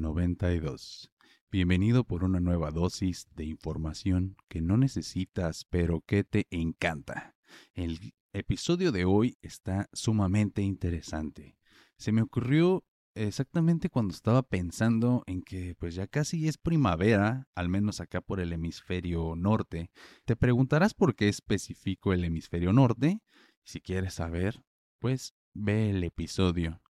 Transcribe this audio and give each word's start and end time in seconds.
G92. 0.00 1.10
Bienvenido 1.50 2.04
por 2.04 2.24
una 2.24 2.40
nueva 2.40 2.70
dosis 2.70 3.28
de 3.34 3.44
información 3.44 4.36
que 4.48 4.62
no 4.62 4.76
necesitas 4.76 5.66
pero 5.68 6.00
que 6.00 6.24
te 6.24 6.46
encanta. 6.50 7.36
El 7.74 8.14
episodio 8.32 8.92
de 8.92 9.04
hoy 9.04 9.36
está 9.42 9.88
sumamente 9.92 10.62
interesante. 10.62 11.58
Se 11.98 12.12
me 12.12 12.22
ocurrió 12.22 12.84
exactamente 13.14 13.90
cuando 13.90 14.14
estaba 14.14 14.42
pensando 14.42 15.22
en 15.26 15.42
que 15.42 15.74
pues 15.78 15.94
ya 15.94 16.06
casi 16.06 16.48
es 16.48 16.56
primavera, 16.56 17.48
al 17.54 17.68
menos 17.68 18.00
acá 18.00 18.20
por 18.22 18.40
el 18.40 18.52
hemisferio 18.52 19.34
norte. 19.36 19.90
Te 20.24 20.36
preguntarás 20.36 20.94
por 20.94 21.14
qué 21.14 21.28
especifico 21.28 22.12
el 22.12 22.24
hemisferio 22.24 22.72
norte. 22.72 23.20
Si 23.64 23.80
quieres 23.80 24.14
saber, 24.14 24.62
pues 24.98 25.34
ve 25.52 25.90
el 25.90 26.04
episodio. 26.04 26.80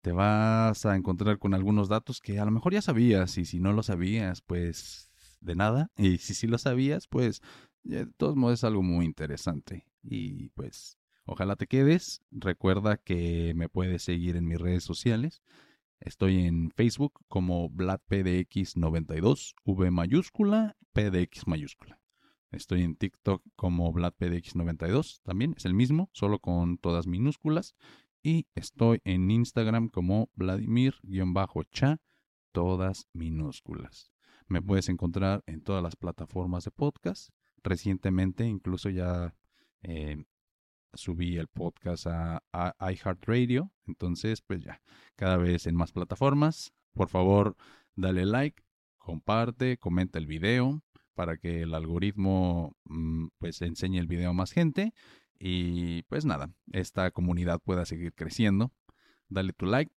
Te 0.00 0.12
vas 0.12 0.86
a 0.86 0.96
encontrar 0.96 1.38
con 1.38 1.54
algunos 1.54 1.88
datos 1.88 2.20
que 2.20 2.38
a 2.38 2.44
lo 2.44 2.50
mejor 2.50 2.72
ya 2.72 2.82
sabías 2.82 3.36
y 3.38 3.44
si 3.44 3.58
no 3.58 3.72
lo 3.72 3.82
sabías, 3.82 4.42
pues 4.42 5.10
de 5.40 5.54
nada. 5.54 5.90
Y 5.96 6.18
si 6.18 6.34
sí 6.34 6.46
lo 6.46 6.58
sabías, 6.58 7.06
pues 7.06 7.42
de 7.82 8.06
todos 8.06 8.36
modos 8.36 8.60
es 8.60 8.64
algo 8.64 8.82
muy 8.82 9.04
interesante. 9.04 9.86
Y 10.02 10.50
pues 10.50 10.98
ojalá 11.24 11.56
te 11.56 11.66
quedes. 11.66 12.22
Recuerda 12.30 12.96
que 12.96 13.52
me 13.56 13.68
puedes 13.68 14.02
seguir 14.02 14.36
en 14.36 14.46
mis 14.46 14.60
redes 14.60 14.84
sociales. 14.84 15.42
Estoy 16.00 16.46
en 16.46 16.70
Facebook 16.70 17.20
como 17.26 17.68
VladPDX92, 17.70 19.54
V 19.64 19.90
mayúscula, 19.90 20.76
PDX 20.92 21.48
mayúscula. 21.48 21.98
Estoy 22.50 22.82
en 22.82 22.94
TikTok 22.96 23.42
como 23.56 23.92
VladPDX92, 23.92 25.20
también 25.22 25.54
es 25.56 25.66
el 25.66 25.74
mismo, 25.74 26.08
solo 26.12 26.38
con 26.38 26.78
todas 26.78 27.06
minúsculas. 27.06 27.74
Y 28.22 28.46
estoy 28.54 29.00
en 29.04 29.30
Instagram 29.30 29.88
como 29.88 30.30
Vladimir-cha, 30.34 31.98
todas 32.52 33.06
minúsculas. 33.12 34.12
Me 34.48 34.62
puedes 34.62 34.88
encontrar 34.88 35.42
en 35.46 35.62
todas 35.62 35.82
las 35.82 35.96
plataformas 35.96 36.64
de 36.64 36.70
podcast. 36.70 37.30
Recientemente 37.62 38.44
incluso 38.46 38.90
ya 38.90 39.34
eh, 39.82 40.24
subí 40.94 41.36
el 41.36 41.48
podcast 41.48 42.06
a, 42.06 42.42
a 42.52 42.92
iHeartRadio. 42.92 43.70
Entonces, 43.86 44.42
pues 44.42 44.62
ya, 44.62 44.82
cada 45.16 45.36
vez 45.36 45.66
en 45.66 45.76
más 45.76 45.92
plataformas. 45.92 46.72
Por 46.94 47.08
favor, 47.08 47.56
dale 47.94 48.26
like, 48.26 48.62
comparte, 48.98 49.78
comenta 49.78 50.18
el 50.18 50.26
video 50.26 50.82
para 51.14 51.36
que 51.36 51.62
el 51.62 51.74
algoritmo 51.74 52.76
mm, 52.84 53.28
pues 53.38 53.60
enseñe 53.62 53.98
el 53.98 54.06
video 54.06 54.30
a 54.30 54.32
más 54.32 54.52
gente 54.52 54.92
y 55.38 56.02
pues 56.04 56.24
nada, 56.24 56.52
esta 56.72 57.10
comunidad 57.10 57.60
pueda 57.60 57.84
seguir 57.84 58.14
creciendo. 58.14 58.72
Dale 59.28 59.52
tu 59.52 59.66
like. 59.66 59.92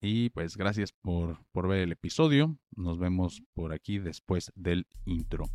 Y 0.00 0.30
pues 0.30 0.56
gracias 0.56 0.92
por, 0.92 1.44
por 1.52 1.68
ver 1.68 1.80
el 1.80 1.92
episodio. 1.92 2.58
Nos 2.76 2.98
vemos 2.98 3.42
por 3.54 3.72
aquí 3.72 3.98
después 3.98 4.52
del 4.54 4.86
intro. 5.04 5.46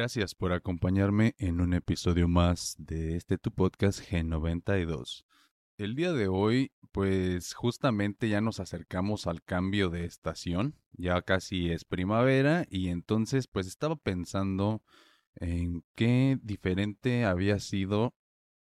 Gracias 0.00 0.34
por 0.34 0.54
acompañarme 0.54 1.34
en 1.36 1.60
un 1.60 1.74
episodio 1.74 2.26
más 2.26 2.74
de 2.78 3.16
este 3.16 3.36
tu 3.36 3.50
podcast 3.50 4.00
G92. 4.00 5.26
El 5.76 5.94
día 5.94 6.14
de 6.14 6.26
hoy, 6.26 6.72
pues 6.90 7.52
justamente 7.52 8.30
ya 8.30 8.40
nos 8.40 8.60
acercamos 8.60 9.26
al 9.26 9.42
cambio 9.42 9.90
de 9.90 10.06
estación, 10.06 10.74
ya 10.92 11.20
casi 11.20 11.70
es 11.70 11.84
primavera 11.84 12.64
y 12.70 12.88
entonces 12.88 13.46
pues 13.46 13.66
estaba 13.66 13.94
pensando 13.94 14.82
en 15.34 15.84
qué 15.94 16.38
diferente 16.40 17.26
había 17.26 17.58
sido 17.58 18.14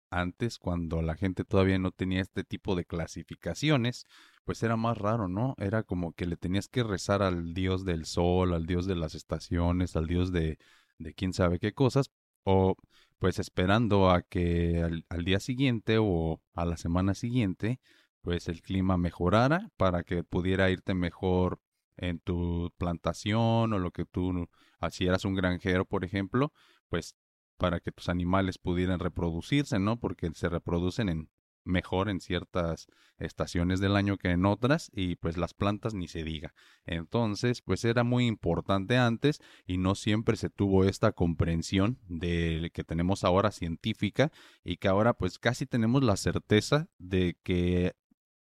antes 0.09 0.57
cuando 0.57 1.01
la 1.01 1.15
gente 1.15 1.45
todavía 1.45 1.79
no 1.79 1.91
tenía 1.91 2.19
este 2.19 2.43
tipo 2.43 2.75
de 2.75 2.83
clasificaciones 2.83 4.05
pues 4.43 4.63
era 4.63 4.75
más 4.75 4.97
raro, 4.97 5.29
¿no? 5.29 5.55
Era 5.59 5.83
como 5.83 6.11
que 6.11 6.25
le 6.25 6.35
tenías 6.35 6.67
que 6.67 6.83
rezar 6.83 7.21
al 7.21 7.53
dios 7.53 7.85
del 7.85 8.05
sol, 8.05 8.53
al 8.53 8.65
dios 8.65 8.85
de 8.85 8.95
las 8.95 9.15
estaciones, 9.15 9.95
al 9.95 10.07
dios 10.07 10.33
de, 10.33 10.57
de 11.03 11.13
quién 11.13 11.33
sabe 11.33 11.59
qué 11.59 11.73
cosas, 11.73 12.11
o 12.43 12.75
pues 13.19 13.39
esperando 13.39 14.09
a 14.09 14.23
que 14.23 14.81
al, 15.09 15.23
día 15.25 15.39
siguiente 15.39 15.97
o 15.99 16.41
a 16.55 16.65
la 16.65 16.77
semana 16.77 17.13
siguiente, 17.13 17.79
pues 18.21 18.47
el 18.47 18.61
clima 18.61 18.97
mejorara 18.97 19.69
para 19.77 20.03
que 20.03 20.23
pudiera 20.23 20.69
irte 20.71 20.93
mejor 20.95 21.59
en 21.97 22.19
tu 22.19 22.71
plantación 22.77 23.73
o 23.73 23.79
lo 23.79 23.91
que 23.91 24.05
tú, 24.05 24.47
si 24.91 25.05
eras 25.05 25.25
un 25.25 25.35
granjero, 25.35 25.85
por 25.85 26.03
ejemplo, 26.03 26.51
pues 26.89 27.15
para 27.57 27.79
que 27.79 27.91
tus 27.91 28.09
animales 28.09 28.57
pudieran 28.57 28.99
reproducirse, 28.99 29.77
¿no? 29.77 29.99
Porque 29.99 30.31
se 30.33 30.49
reproducen 30.49 31.09
en 31.09 31.29
mejor 31.63 32.09
en 32.09 32.19
ciertas 32.19 32.87
estaciones 33.17 33.79
del 33.79 33.95
año 33.95 34.17
que 34.17 34.29
en 34.29 34.45
otras 34.45 34.89
y 34.93 35.15
pues 35.15 35.37
las 35.37 35.53
plantas 35.53 35.93
ni 35.93 36.07
se 36.07 36.23
diga. 36.23 36.53
Entonces 36.85 37.61
pues 37.61 37.85
era 37.85 38.03
muy 38.03 38.25
importante 38.25 38.97
antes 38.97 39.39
y 39.65 39.77
no 39.77 39.95
siempre 39.95 40.37
se 40.37 40.49
tuvo 40.49 40.85
esta 40.85 41.11
comprensión 41.11 41.99
de 42.07 42.71
que 42.73 42.83
tenemos 42.83 43.23
ahora 43.23 43.51
científica 43.51 44.31
y 44.63 44.77
que 44.77 44.87
ahora 44.87 45.13
pues 45.13 45.39
casi 45.39 45.65
tenemos 45.65 46.03
la 46.03 46.17
certeza 46.17 46.87
de 46.97 47.37
que 47.43 47.93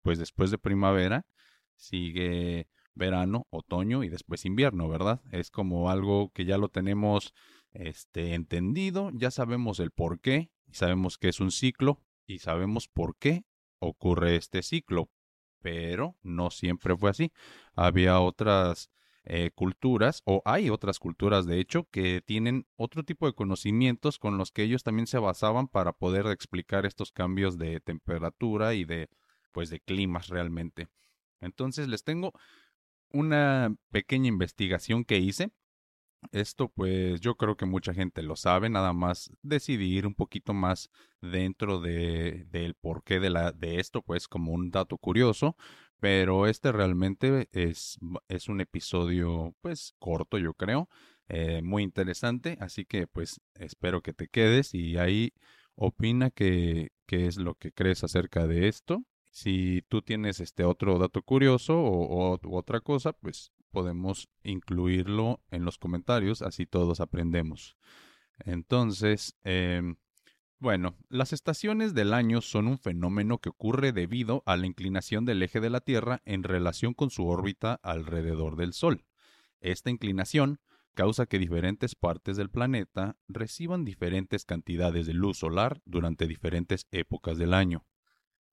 pues 0.01 0.19
después 0.19 0.51
de 0.51 0.57
primavera 0.57 1.25
sigue 1.75 2.67
verano, 2.95 3.45
otoño 3.49 4.03
y 4.03 4.09
después 4.09 4.45
invierno, 4.45 4.87
¿verdad? 4.87 5.21
Es 5.31 5.51
como 5.51 5.89
algo 5.89 6.31
que 6.33 6.45
ya 6.45 6.57
lo 6.57 6.69
tenemos 6.69 7.33
este 7.73 8.33
entendido, 8.33 9.11
ya 9.13 9.31
sabemos 9.31 9.79
el 9.79 9.91
por 9.91 10.21
qué, 10.21 10.49
sabemos 10.71 11.17
que 11.17 11.27
es 11.27 11.39
un 11.39 11.51
ciclo, 11.51 12.01
y 12.27 12.39
sabemos 12.39 12.87
por 12.87 13.17
qué 13.17 13.43
ocurre 13.79 14.35
este 14.35 14.63
ciclo, 14.63 15.09
pero 15.61 16.15
no 16.23 16.51
siempre 16.51 16.95
fue 16.95 17.09
así. 17.09 17.31
Había 17.73 18.19
otras 18.19 18.89
eh, 19.23 19.51
culturas, 19.55 20.21
o 20.25 20.41
hay 20.45 20.69
otras 20.69 20.99
culturas 20.99 21.45
de 21.45 21.59
hecho, 21.59 21.87
que 21.89 22.21
tienen 22.21 22.67
otro 22.75 23.03
tipo 23.03 23.25
de 23.25 23.33
conocimientos 23.33 24.19
con 24.19 24.37
los 24.37 24.51
que 24.51 24.63
ellos 24.63 24.83
también 24.83 25.07
se 25.07 25.17
basaban 25.17 25.67
para 25.67 25.93
poder 25.93 26.27
explicar 26.27 26.85
estos 26.85 27.11
cambios 27.11 27.57
de 27.57 27.79
temperatura 27.79 28.75
y 28.75 28.85
de, 28.85 29.09
pues, 29.51 29.69
de 29.69 29.79
climas 29.79 30.27
realmente. 30.27 30.89
Entonces 31.41 31.87
les 31.87 32.03
tengo 32.03 32.33
una 33.11 33.75
pequeña 33.91 34.27
investigación 34.27 35.05
que 35.05 35.17
hice 35.17 35.51
esto 36.31 36.69
pues 36.69 37.21
yo 37.21 37.35
creo 37.35 37.55
que 37.57 37.65
mucha 37.65 37.93
gente 37.93 38.21
lo 38.21 38.35
sabe, 38.35 38.69
nada 38.69 38.93
más 38.93 39.31
decidir 39.41 40.05
un 40.07 40.15
poquito 40.15 40.53
más 40.53 40.89
dentro 41.21 41.79
de, 41.79 42.45
del 42.49 42.75
porqué 42.75 43.19
de, 43.19 43.29
la, 43.29 43.51
de 43.51 43.79
esto, 43.79 44.01
pues 44.01 44.27
como 44.27 44.51
un 44.51 44.71
dato 44.71 44.97
curioso, 44.97 45.55
pero 45.99 46.47
este 46.47 46.71
realmente 46.71 47.49
es, 47.51 47.97
es 48.27 48.49
un 48.49 48.61
episodio 48.61 49.55
pues 49.61 49.93
corto 49.99 50.37
yo 50.37 50.53
creo, 50.53 50.89
eh, 51.27 51.61
muy 51.61 51.83
interesante, 51.83 52.57
así 52.59 52.85
que 52.85 53.07
pues 53.07 53.41
espero 53.55 54.01
que 54.01 54.13
te 54.13 54.27
quedes 54.27 54.73
y 54.73 54.97
ahí 54.97 55.33
opina 55.75 56.29
qué 56.31 56.91
es 57.07 57.37
lo 57.37 57.55
que 57.55 57.71
crees 57.71 58.03
acerca 58.03 58.47
de 58.47 58.67
esto. 58.67 59.03
Si 59.31 59.83
tú 59.89 60.01
tienes 60.01 60.39
este 60.39 60.63
otro 60.63 60.97
dato 60.97 61.21
curioso 61.21 61.77
o, 61.77 62.35
o 62.35 62.57
otra 62.57 62.79
cosa, 62.79 63.11
pues 63.11 63.51
podemos 63.75 64.29
incluirlo 64.41 65.41
en 65.51 65.65
los 65.65 65.77
comentarios, 65.77 66.41
así 66.41 66.65
todos 66.65 67.01
aprendemos. 67.01 67.75
Entonces, 68.45 69.35
em, 69.43 69.97
bueno, 70.59 70.95
las 71.09 71.33
estaciones 71.33 71.93
del 71.93 72.13
año 72.13 72.39
son 72.39 72.67
un 72.69 72.79
fenómeno 72.79 73.39
que 73.39 73.49
ocurre 73.49 73.91
debido 73.91 74.43
a 74.45 74.55
la 74.55 74.65
inclinación 74.65 75.25
del 75.25 75.43
eje 75.43 75.59
de 75.59 75.69
la 75.69 75.81
Tierra 75.81 76.21
en 76.23 76.43
relación 76.43 76.93
con 76.93 77.09
su 77.09 77.27
órbita 77.27 77.77
alrededor 77.83 78.55
del 78.55 78.71
Sol. 78.71 79.03
Esta 79.59 79.89
inclinación 79.89 80.61
causa 80.93 81.25
que 81.25 81.37
diferentes 81.37 81.95
partes 81.95 82.37
del 82.37 82.49
planeta 82.49 83.17
reciban 83.27 83.83
diferentes 83.83 84.45
cantidades 84.45 85.05
de 85.05 85.15
luz 85.15 85.39
solar 85.39 85.81
durante 85.83 86.27
diferentes 86.27 86.87
épocas 86.91 87.37
del 87.37 87.53
año. 87.53 87.85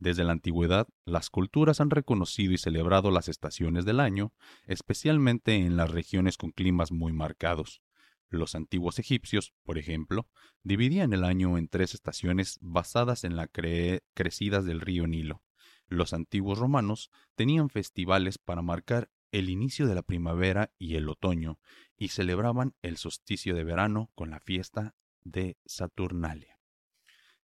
Desde 0.03 0.25
la 0.25 0.33
antigüedad, 0.33 0.89
las 1.05 1.31
culturas 1.31 1.81
han 1.81 1.89
reconocido 1.89 2.53
y 2.53 2.59
celebrado 2.59 3.13
las 3.13 3.29
estaciones 3.29 3.85
del 3.85 4.01
año, 4.01 4.33
especialmente 4.67 5.55
en 5.55 5.77
las 5.77 5.93
regiones 5.93 6.37
con 6.37 6.51
climas 6.51 6.91
muy 6.91 7.13
marcados. 7.13 7.83
Los 8.29 8.57
antiguos 8.57 8.99
egipcios, 8.99 9.55
por 9.63 9.79
ejemplo, 9.79 10.27
dividían 10.65 11.13
el 11.13 11.23
año 11.23 11.57
en 11.57 11.69
tres 11.69 11.95
estaciones 11.95 12.59
basadas 12.61 13.23
en 13.23 13.37
las 13.37 13.49
crecidas 13.53 14.65
del 14.65 14.81
río 14.81 15.07
Nilo. 15.07 15.45
Los 15.87 16.15
antiguos 16.15 16.59
romanos 16.59 17.13
tenían 17.37 17.69
festivales 17.69 18.39
para 18.39 18.61
marcar 18.61 19.09
el 19.31 19.51
inicio 19.51 19.87
de 19.87 19.95
la 19.95 20.03
primavera 20.03 20.73
y 20.81 20.97
el 20.97 21.09
otoño, 21.09 21.61
y 21.97 22.09
celebraban 22.09 22.75
el 22.83 22.97
solsticio 22.97 23.55
de 23.55 23.63
verano 23.63 24.11
con 24.17 24.31
la 24.31 24.41
fiesta 24.41 24.97
de 25.23 25.59
Saturnalia. 25.65 26.52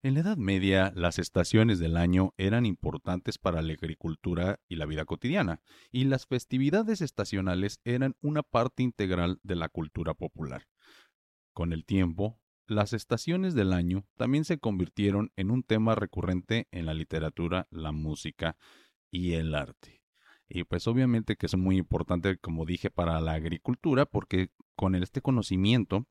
En 0.00 0.14
la 0.14 0.20
Edad 0.20 0.36
Media, 0.36 0.92
las 0.94 1.18
estaciones 1.18 1.80
del 1.80 1.96
año 1.96 2.32
eran 2.36 2.66
importantes 2.66 3.36
para 3.36 3.62
la 3.62 3.72
agricultura 3.72 4.60
y 4.68 4.76
la 4.76 4.86
vida 4.86 5.04
cotidiana, 5.04 5.60
y 5.90 6.04
las 6.04 6.24
festividades 6.24 7.00
estacionales 7.00 7.80
eran 7.84 8.14
una 8.20 8.44
parte 8.44 8.84
integral 8.84 9.40
de 9.42 9.56
la 9.56 9.68
cultura 9.68 10.14
popular. 10.14 10.68
Con 11.52 11.72
el 11.72 11.84
tiempo, 11.84 12.38
las 12.68 12.92
estaciones 12.92 13.54
del 13.54 13.72
año 13.72 14.06
también 14.16 14.44
se 14.44 14.58
convirtieron 14.58 15.32
en 15.34 15.50
un 15.50 15.64
tema 15.64 15.96
recurrente 15.96 16.68
en 16.70 16.86
la 16.86 16.94
literatura, 16.94 17.66
la 17.72 17.90
música 17.90 18.56
y 19.10 19.32
el 19.32 19.52
arte. 19.52 20.00
Y 20.48 20.62
pues 20.62 20.86
obviamente 20.86 21.34
que 21.34 21.46
es 21.46 21.56
muy 21.56 21.76
importante, 21.76 22.38
como 22.38 22.66
dije, 22.66 22.88
para 22.88 23.20
la 23.20 23.32
agricultura, 23.32 24.06
porque 24.06 24.50
con 24.76 24.94
este 24.94 25.22
conocimiento, 25.22 26.06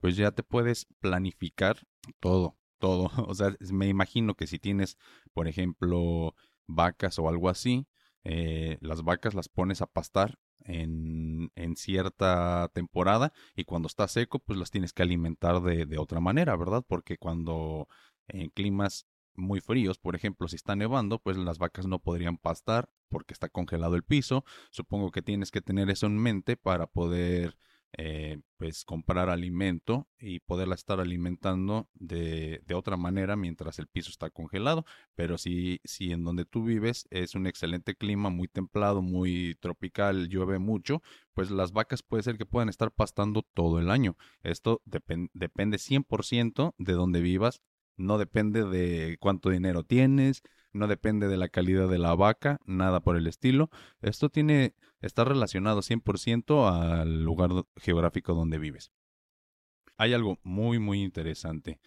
pues 0.00 0.16
ya 0.16 0.30
te 0.30 0.42
puedes 0.42 0.86
planificar 1.00 1.86
todo, 2.20 2.57
todo. 2.78 3.10
O 3.28 3.34
sea, 3.34 3.54
me 3.72 3.88
imagino 3.88 4.34
que 4.34 4.46
si 4.46 4.58
tienes, 4.58 4.98
por 5.34 5.48
ejemplo, 5.48 6.34
vacas 6.66 7.18
o 7.18 7.28
algo 7.28 7.48
así, 7.48 7.86
eh, 8.24 8.78
las 8.80 9.02
vacas 9.02 9.34
las 9.34 9.48
pones 9.48 9.82
a 9.82 9.86
pastar 9.86 10.38
en, 10.64 11.50
en, 11.54 11.76
cierta 11.76 12.68
temporada 12.74 13.32
y 13.54 13.64
cuando 13.64 13.86
está 13.86 14.08
seco, 14.08 14.38
pues 14.40 14.58
las 14.58 14.70
tienes 14.70 14.92
que 14.92 15.02
alimentar 15.02 15.62
de, 15.62 15.86
de 15.86 15.98
otra 15.98 16.20
manera, 16.20 16.56
¿verdad? 16.56 16.84
Porque 16.86 17.16
cuando 17.16 17.88
en 18.28 18.50
climas 18.50 19.06
muy 19.38 19.60
fríos, 19.60 19.98
por 19.98 20.14
ejemplo, 20.16 20.48
si 20.48 20.56
está 20.56 20.76
nevando, 20.76 21.18
pues 21.20 21.36
las 21.36 21.58
vacas 21.58 21.86
no 21.86 22.00
podrían 22.00 22.36
pastar 22.36 22.90
porque 23.08 23.32
está 23.32 23.48
congelado 23.48 23.94
el 23.94 24.02
piso. 24.02 24.44
Supongo 24.70 25.10
que 25.10 25.22
tienes 25.22 25.50
que 25.50 25.60
tener 25.62 25.88
eso 25.90 26.06
en 26.06 26.18
mente 26.18 26.56
para 26.56 26.86
poder 26.86 27.56
eh, 27.96 28.38
pues 28.58 28.84
comprar 28.84 29.30
alimento 29.30 30.08
y 30.18 30.40
poderla 30.40 30.74
estar 30.74 31.00
alimentando 31.00 31.88
de, 31.94 32.60
de, 32.66 32.74
otra 32.74 32.96
manera 32.96 33.34
mientras 33.34 33.78
el 33.78 33.86
piso 33.86 34.10
está 34.10 34.30
congelado. 34.30 34.84
Pero 35.14 35.38
si, 35.38 35.80
si 35.84 36.12
en 36.12 36.24
donde 36.24 36.44
tú 36.44 36.64
vives 36.64 37.06
es 37.10 37.34
un 37.34 37.46
excelente 37.46 37.94
clima, 37.94 38.30
muy 38.30 38.48
templado, 38.48 39.00
muy 39.00 39.56
tropical, 39.60 40.28
llueve 40.28 40.58
mucho, 40.58 41.02
pues 41.32 41.50
las 41.50 41.72
vacas 41.72 42.02
puede 42.02 42.22
ser 42.22 42.36
que 42.36 42.46
puedan 42.46 42.68
estar 42.68 42.92
pastando 42.92 43.42
todo 43.54 43.78
el 43.78 43.90
año. 43.90 44.16
Esto 44.42 44.82
depende 44.84 45.78
100% 45.78 46.74
de 46.78 46.92
donde 46.92 47.20
vivas, 47.20 47.62
no 47.96 48.18
depende 48.18 48.64
de 48.64 49.16
cuánto 49.18 49.50
dinero 49.50 49.82
tienes, 49.82 50.42
no 50.72 50.86
depende 50.86 51.28
de 51.28 51.36
la 51.36 51.48
calidad 51.48 51.88
de 51.88 51.98
la 51.98 52.14
vaca, 52.14 52.60
nada 52.64 53.00
por 53.00 53.16
el 53.16 53.26
estilo. 53.26 53.70
Esto 54.00 54.28
tiene, 54.28 54.74
está 55.00 55.24
relacionado 55.24 55.80
100% 55.80 56.68
al 56.68 57.22
lugar 57.22 57.50
geográfico 57.76 58.34
donde 58.34 58.58
vives. 58.58 58.92
Hay 59.96 60.12
algo 60.12 60.38
muy, 60.42 60.78
muy 60.78 61.02
interesante. 61.02 61.80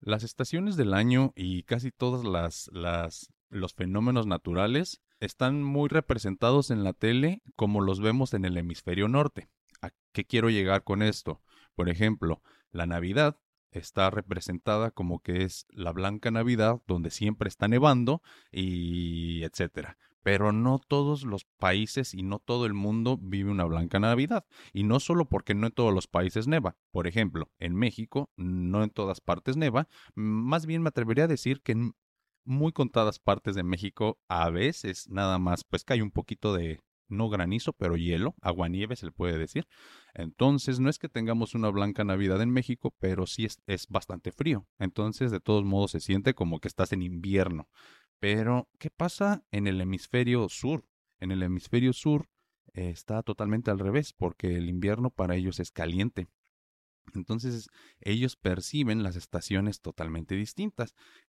Las 0.00 0.22
estaciones 0.24 0.76
del 0.76 0.94
año 0.94 1.32
y 1.36 1.64
casi 1.64 1.90
todas 1.90 2.24
las, 2.24 2.70
las, 2.72 3.32
los 3.50 3.74
fenómenos 3.74 4.26
naturales 4.26 5.02
están 5.20 5.62
muy 5.62 5.88
representados 5.88 6.70
en 6.70 6.82
la 6.84 6.94
tele 6.94 7.42
como 7.54 7.82
los 7.82 8.00
vemos 8.00 8.32
en 8.32 8.46
el 8.46 8.56
hemisferio 8.56 9.08
norte. 9.08 9.48
¿A 9.82 9.90
qué 10.12 10.24
quiero 10.24 10.48
llegar 10.48 10.84
con 10.84 11.02
esto? 11.02 11.42
Por 11.74 11.90
ejemplo, 11.90 12.42
la 12.72 12.86
Navidad 12.86 13.38
está 13.72 14.10
representada 14.10 14.90
como 14.90 15.20
que 15.20 15.44
es 15.44 15.66
la 15.70 15.92
blanca 15.92 16.30
Navidad, 16.30 16.80
donde 16.86 17.10
siempre 17.10 17.48
está 17.48 17.68
nevando 17.68 18.22
y 18.50 19.42
etcétera. 19.44 19.96
Pero 20.22 20.52
no 20.52 20.78
todos 20.78 21.24
los 21.24 21.44
países 21.58 22.14
y 22.14 22.22
no 22.22 22.38
todo 22.38 22.66
el 22.66 22.74
mundo 22.74 23.18
vive 23.20 23.50
una 23.50 23.64
blanca 23.64 23.98
Navidad. 23.98 24.44
Y 24.72 24.84
no 24.84 25.00
solo 25.00 25.26
porque 25.26 25.54
no 25.54 25.66
en 25.66 25.72
todos 25.72 25.94
los 25.94 26.06
países 26.06 26.46
neva. 26.46 26.76
Por 26.90 27.06
ejemplo, 27.06 27.50
en 27.58 27.74
México 27.74 28.30
no 28.36 28.82
en 28.82 28.90
todas 28.90 29.20
partes 29.20 29.56
neva. 29.56 29.88
Más 30.14 30.66
bien 30.66 30.82
me 30.82 30.88
atrevería 30.88 31.24
a 31.24 31.28
decir 31.28 31.62
que 31.62 31.72
en 31.72 31.94
muy 32.44 32.72
contadas 32.72 33.18
partes 33.18 33.54
de 33.54 33.62
México 33.62 34.18
a 34.28 34.50
veces 34.50 35.08
nada 35.08 35.38
más 35.38 35.64
pues 35.64 35.84
cae 35.84 36.02
un 36.02 36.10
poquito 36.10 36.54
de 36.54 36.80
no 37.10 37.28
granizo, 37.28 37.72
pero 37.72 37.96
hielo, 37.96 38.34
aguanieve 38.40 38.96
se 38.96 39.06
le 39.06 39.12
puede 39.12 39.36
decir. 39.36 39.66
Entonces, 40.14 40.80
no 40.80 40.88
es 40.88 40.98
que 40.98 41.08
tengamos 41.08 41.54
una 41.54 41.68
blanca 41.68 42.04
Navidad 42.04 42.40
en 42.40 42.50
México, 42.50 42.94
pero 42.98 43.26
sí 43.26 43.44
es, 43.44 43.58
es, 43.66 43.86
bastante 43.88 44.32
frío. 44.32 44.66
Entonces, 44.78 45.30
de 45.30 45.40
todos 45.40 45.64
modos, 45.64 45.90
se 45.90 46.00
siente 46.00 46.34
como 46.34 46.60
que 46.60 46.68
estás 46.68 46.92
en 46.92 47.02
invierno. 47.02 47.68
Pero, 48.20 48.68
¿qué 48.78 48.90
pasa 48.90 49.44
en 49.50 49.66
el 49.66 49.80
hemisferio 49.80 50.48
sur? 50.48 50.84
En 51.18 51.32
el 51.32 51.42
hemisferio 51.42 51.92
sur 51.92 52.28
eh, 52.74 52.90
está 52.90 53.22
totalmente 53.22 53.70
al 53.70 53.78
revés, 53.78 54.12
porque 54.12 54.56
el 54.56 54.68
invierno 54.68 55.10
para 55.10 55.36
ellos 55.36 55.58
es 55.58 55.72
caliente. 55.72 56.28
Entonces, 57.14 57.68
ellos 58.00 58.36
perciben 58.36 59.02
las 59.02 59.16
estaciones 59.16 59.80
totalmente 59.80 60.36
distintas. 60.36 60.94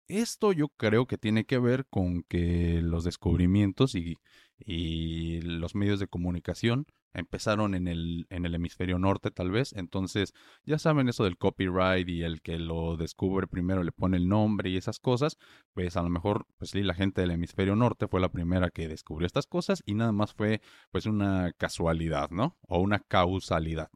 Esto 0.08 0.52
yo 0.52 0.69
creo 0.69 1.06
que 1.06 1.19
tiene 1.19 1.44
que 1.44 1.58
ver 1.58 1.87
con 1.87 2.25
que 2.25 2.82
los 2.82 3.05
descubrimientos 3.05 3.94
y, 3.94 4.19
y 4.58 5.40
los 5.40 5.75
medios 5.75 6.00
de 6.00 6.08
comunicación 6.08 6.87
empezaron 7.14 7.74
en 7.74 7.88
el, 7.88 8.26
en 8.30 8.46
el 8.46 8.54
hemisferio 8.54 8.98
norte 8.98 9.30
tal 9.30 9.50
vez, 9.50 9.72
entonces 9.74 10.32
ya 10.64 10.78
saben 10.78 11.08
eso 11.08 11.24
del 11.24 11.38
copyright 11.38 12.08
y 12.08 12.22
el 12.22 12.40
que 12.42 12.58
lo 12.58 12.96
descubre 12.96 13.46
primero 13.46 13.82
le 13.82 13.92
pone 13.92 14.16
el 14.16 14.28
nombre 14.28 14.70
y 14.70 14.76
esas 14.76 14.98
cosas, 14.98 15.36
pues 15.74 15.96
a 15.96 16.02
lo 16.02 16.08
mejor 16.08 16.46
pues 16.58 16.70
sí, 16.70 16.82
la 16.82 16.94
gente 16.94 17.20
del 17.20 17.32
hemisferio 17.32 17.76
norte 17.76 18.08
fue 18.08 18.20
la 18.20 18.30
primera 18.30 18.70
que 18.70 18.88
descubrió 18.88 19.26
estas 19.26 19.46
cosas 19.46 19.82
y 19.86 19.94
nada 19.94 20.12
más 20.12 20.32
fue 20.34 20.60
pues 20.90 21.06
una 21.06 21.52
casualidad, 21.52 22.30
¿no? 22.30 22.56
O 22.62 22.80
una 22.80 23.00
causalidad. 23.00 23.90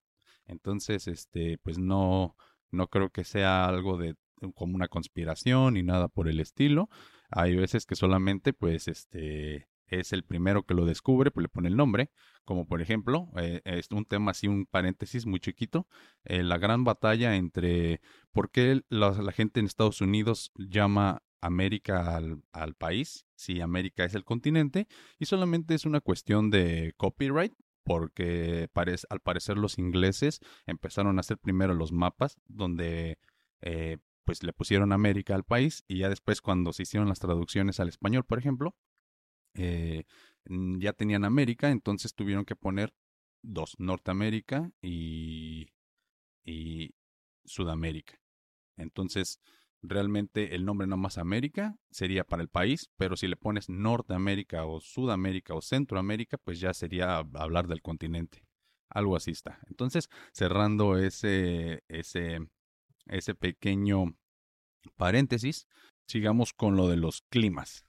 Entonces, 0.47 1.09
este, 1.09 1.59
pues 1.59 1.79
no, 1.79 2.37
no 2.71 2.89
creo 2.89 3.11
que 3.11 3.25
sea 3.25 3.67
algo 3.67 3.99
de 3.99 4.15
como 4.55 4.75
una 4.75 4.89
conspiración 4.89 5.75
ni 5.75 5.83
nada 5.83 6.09
por 6.09 6.29
el 6.29 6.41
estilo. 6.41 6.89
Hay 7.31 7.57
veces 7.57 7.87
que 7.87 7.97
solamente, 7.97 8.53
pues, 8.53 8.89
este, 8.89 9.69
es 9.89 10.13
el 10.13 10.25
primero 10.25 10.65
que 10.65 10.75
lo 10.75 10.85
descubre, 10.85 11.31
pues 11.31 11.43
le 11.43 11.49
pone 11.49 11.69
el 11.69 11.77
nombre, 11.77 12.11
como 12.45 12.67
por 12.67 12.81
ejemplo, 12.81 13.29
eh, 13.37 13.61
es 13.65 13.89
un 13.91 14.05
tema 14.05 14.33
así, 14.33 14.49
un 14.49 14.67
paréntesis 14.67 15.27
muy 15.27 15.41
chiquito, 15.41 15.87
eh, 16.25 16.43
la 16.43 16.59
gran 16.59 16.85
batalla 16.85 17.37
entre 17.37 18.01
por 18.33 18.51
qué 18.51 18.83
la, 18.89 19.15
gente 19.33 19.61
en 19.61 19.67
Estados 19.67 20.01
Unidos 20.01 20.53
llama 20.57 21.23
América 21.41 22.17
al, 22.17 22.75
país, 22.75 23.27
si 23.35 23.61
América 23.61 24.05
es 24.05 24.15
el 24.15 24.25
continente, 24.25 24.89
y 25.19 25.27
solamente 25.27 25.75
es 25.75 25.85
una 25.85 26.01
cuestión 26.01 26.51
de 26.51 26.95
copyright, 26.97 27.55
porque 27.85 28.69
al 29.11 29.21
parecer 29.21 29.57
los 29.57 29.79
ingleses 29.79 30.41
empezaron 30.67 31.19
a 31.19 31.21
hacer 31.21 31.39
primero 31.39 31.73
los 31.73 31.93
mapas 31.93 32.37
donde 32.49 33.19
eh, 33.61 33.99
pues 34.25 34.43
le 34.43 34.53
pusieron 34.53 34.93
América 34.93 35.37
al 35.37 35.45
país 35.45 35.85
y 35.87 35.99
ya 35.99 36.09
después 36.09 36.43
cuando 36.43 36.73
se 36.73 36.83
hicieron 36.83 37.09
las 37.09 37.21
traducciones 37.21 37.79
al 37.79 37.89
español, 37.89 38.25
por 38.25 38.41
ejemplo, 38.41 38.75
eh, 39.57 40.05
ya 40.79 40.93
tenían 40.93 41.25
América, 41.25 41.71
entonces 41.71 42.15
tuvieron 42.15 42.45
que 42.45 42.57
poner 42.57 42.95
dos, 43.43 43.75
Norteamérica 43.79 44.71
y, 44.83 45.69
y 46.45 46.95
Sudamérica. 47.45 48.21
Entonces, 48.77 49.41
realmente 49.83 50.55
el 50.55 50.65
nombre 50.65 50.87
más 50.87 51.19
América 51.19 51.77
sería 51.91 52.25
para 52.25 52.43
el 52.43 52.49
país, 52.49 52.91
pero 52.97 53.17
si 53.17 53.27
le 53.27 53.37
pones 53.37 53.69
Norteamérica 53.69 54.65
o 54.67 54.81
Sudamérica 54.81 55.55
o 55.55 55.63
Centroamérica, 55.63 56.39
pues 56.39 56.61
ya 56.61 56.75
sería 56.75 57.17
hablar 57.17 57.67
del 57.69 57.83
continente. 57.83 58.45
Algo 58.89 59.17
así 59.17 59.33
está. 59.33 59.61
Entonces, 59.69 60.09
cerrando 60.33 60.97
ese, 60.99 61.83
ese, 61.89 62.39
ese 63.07 63.35
pequeño 63.35 64.17
paréntesis, 64.97 65.67
sigamos 66.07 66.53
con 66.53 66.77
lo 66.77 66.89
de 66.89 66.97
los 66.97 67.23
climas. 67.23 67.86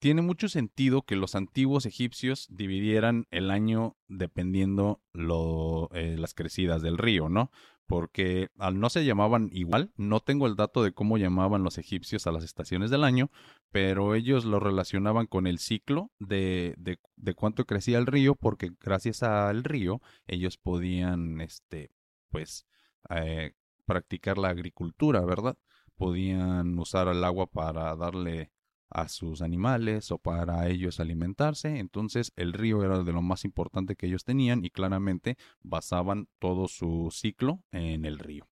Tiene 0.00 0.22
mucho 0.22 0.48
sentido 0.48 1.02
que 1.02 1.16
los 1.16 1.34
antiguos 1.34 1.84
egipcios 1.84 2.46
dividieran 2.50 3.26
el 3.30 3.50
año 3.50 3.96
dependiendo 4.06 5.02
lo, 5.12 5.90
eh, 5.92 6.16
las 6.16 6.34
crecidas 6.34 6.82
del 6.82 6.98
río, 6.98 7.28
¿no? 7.28 7.50
Porque 7.86 8.48
al 8.58 8.78
no 8.78 8.90
se 8.90 9.04
llamaban 9.04 9.48
igual, 9.52 9.92
no 9.96 10.20
tengo 10.20 10.46
el 10.46 10.54
dato 10.54 10.84
de 10.84 10.92
cómo 10.92 11.18
llamaban 11.18 11.64
los 11.64 11.78
egipcios 11.78 12.28
a 12.28 12.32
las 12.32 12.44
estaciones 12.44 12.90
del 12.90 13.02
año, 13.02 13.30
pero 13.72 14.14
ellos 14.14 14.44
lo 14.44 14.60
relacionaban 14.60 15.26
con 15.26 15.48
el 15.48 15.58
ciclo 15.58 16.12
de, 16.20 16.76
de, 16.76 17.34
cuánto 17.34 17.64
crecía 17.64 17.98
el 17.98 18.06
río, 18.06 18.36
porque 18.36 18.70
gracias 18.80 19.24
al 19.24 19.64
río 19.64 20.00
ellos 20.28 20.58
podían, 20.58 21.40
este, 21.40 21.90
pues, 22.30 22.66
eh, 23.10 23.54
practicar 23.84 24.38
la 24.38 24.50
agricultura, 24.50 25.24
¿verdad? 25.24 25.56
Podían 25.96 26.78
usar 26.78 27.08
el 27.08 27.24
agua 27.24 27.46
para 27.46 27.96
darle 27.96 28.52
a 28.90 29.08
sus 29.08 29.42
animales 29.42 30.10
o 30.10 30.18
para 30.18 30.68
ellos 30.68 31.00
alimentarse. 31.00 31.78
Entonces 31.78 32.32
el 32.36 32.52
río 32.52 32.84
era 32.84 33.02
de 33.02 33.12
lo 33.12 33.22
más 33.22 33.44
importante 33.44 33.96
que 33.96 34.06
ellos 34.06 34.24
tenían 34.24 34.64
y 34.64 34.70
claramente 34.70 35.36
basaban 35.62 36.28
todo 36.38 36.68
su 36.68 37.10
ciclo 37.12 37.62
en 37.72 38.04
el 38.04 38.18
río. 38.18 38.48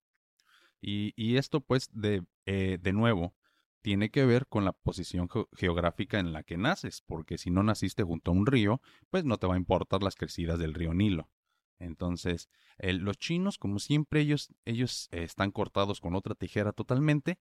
Y, 0.80 1.12
y 1.16 1.36
esto 1.36 1.60
pues 1.60 1.88
de, 1.92 2.24
eh, 2.44 2.78
de 2.80 2.92
nuevo 2.92 3.34
tiene 3.82 4.10
que 4.10 4.26
ver 4.26 4.48
con 4.48 4.64
la 4.64 4.72
posición 4.72 5.28
geográfica 5.56 6.18
en 6.18 6.32
la 6.32 6.42
que 6.42 6.56
naces, 6.56 7.02
porque 7.06 7.38
si 7.38 7.50
no 7.50 7.62
naciste 7.62 8.02
junto 8.02 8.32
a 8.32 8.34
un 8.34 8.44
río, 8.44 8.80
pues 9.10 9.24
no 9.24 9.36
te 9.38 9.46
va 9.46 9.54
a 9.54 9.58
importar 9.58 10.02
las 10.02 10.16
crecidas 10.16 10.58
del 10.58 10.74
río 10.74 10.92
Nilo. 10.92 11.30
Entonces, 11.78 12.48
los 12.78 13.18
chinos, 13.18 13.58
como 13.58 13.78
siempre, 13.78 14.20
ellos, 14.20 14.48
ellos 14.64 15.08
están 15.12 15.50
cortados 15.50 16.00
con 16.00 16.14
otra 16.14 16.34
tijera 16.34 16.72
totalmente. 16.72 17.38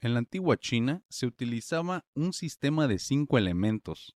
En 0.00 0.12
la 0.12 0.20
antigua 0.20 0.56
China 0.56 1.02
se 1.08 1.26
utilizaba 1.26 2.04
un 2.14 2.32
sistema 2.32 2.86
de 2.86 3.00
cinco 3.00 3.36
elementos, 3.36 4.16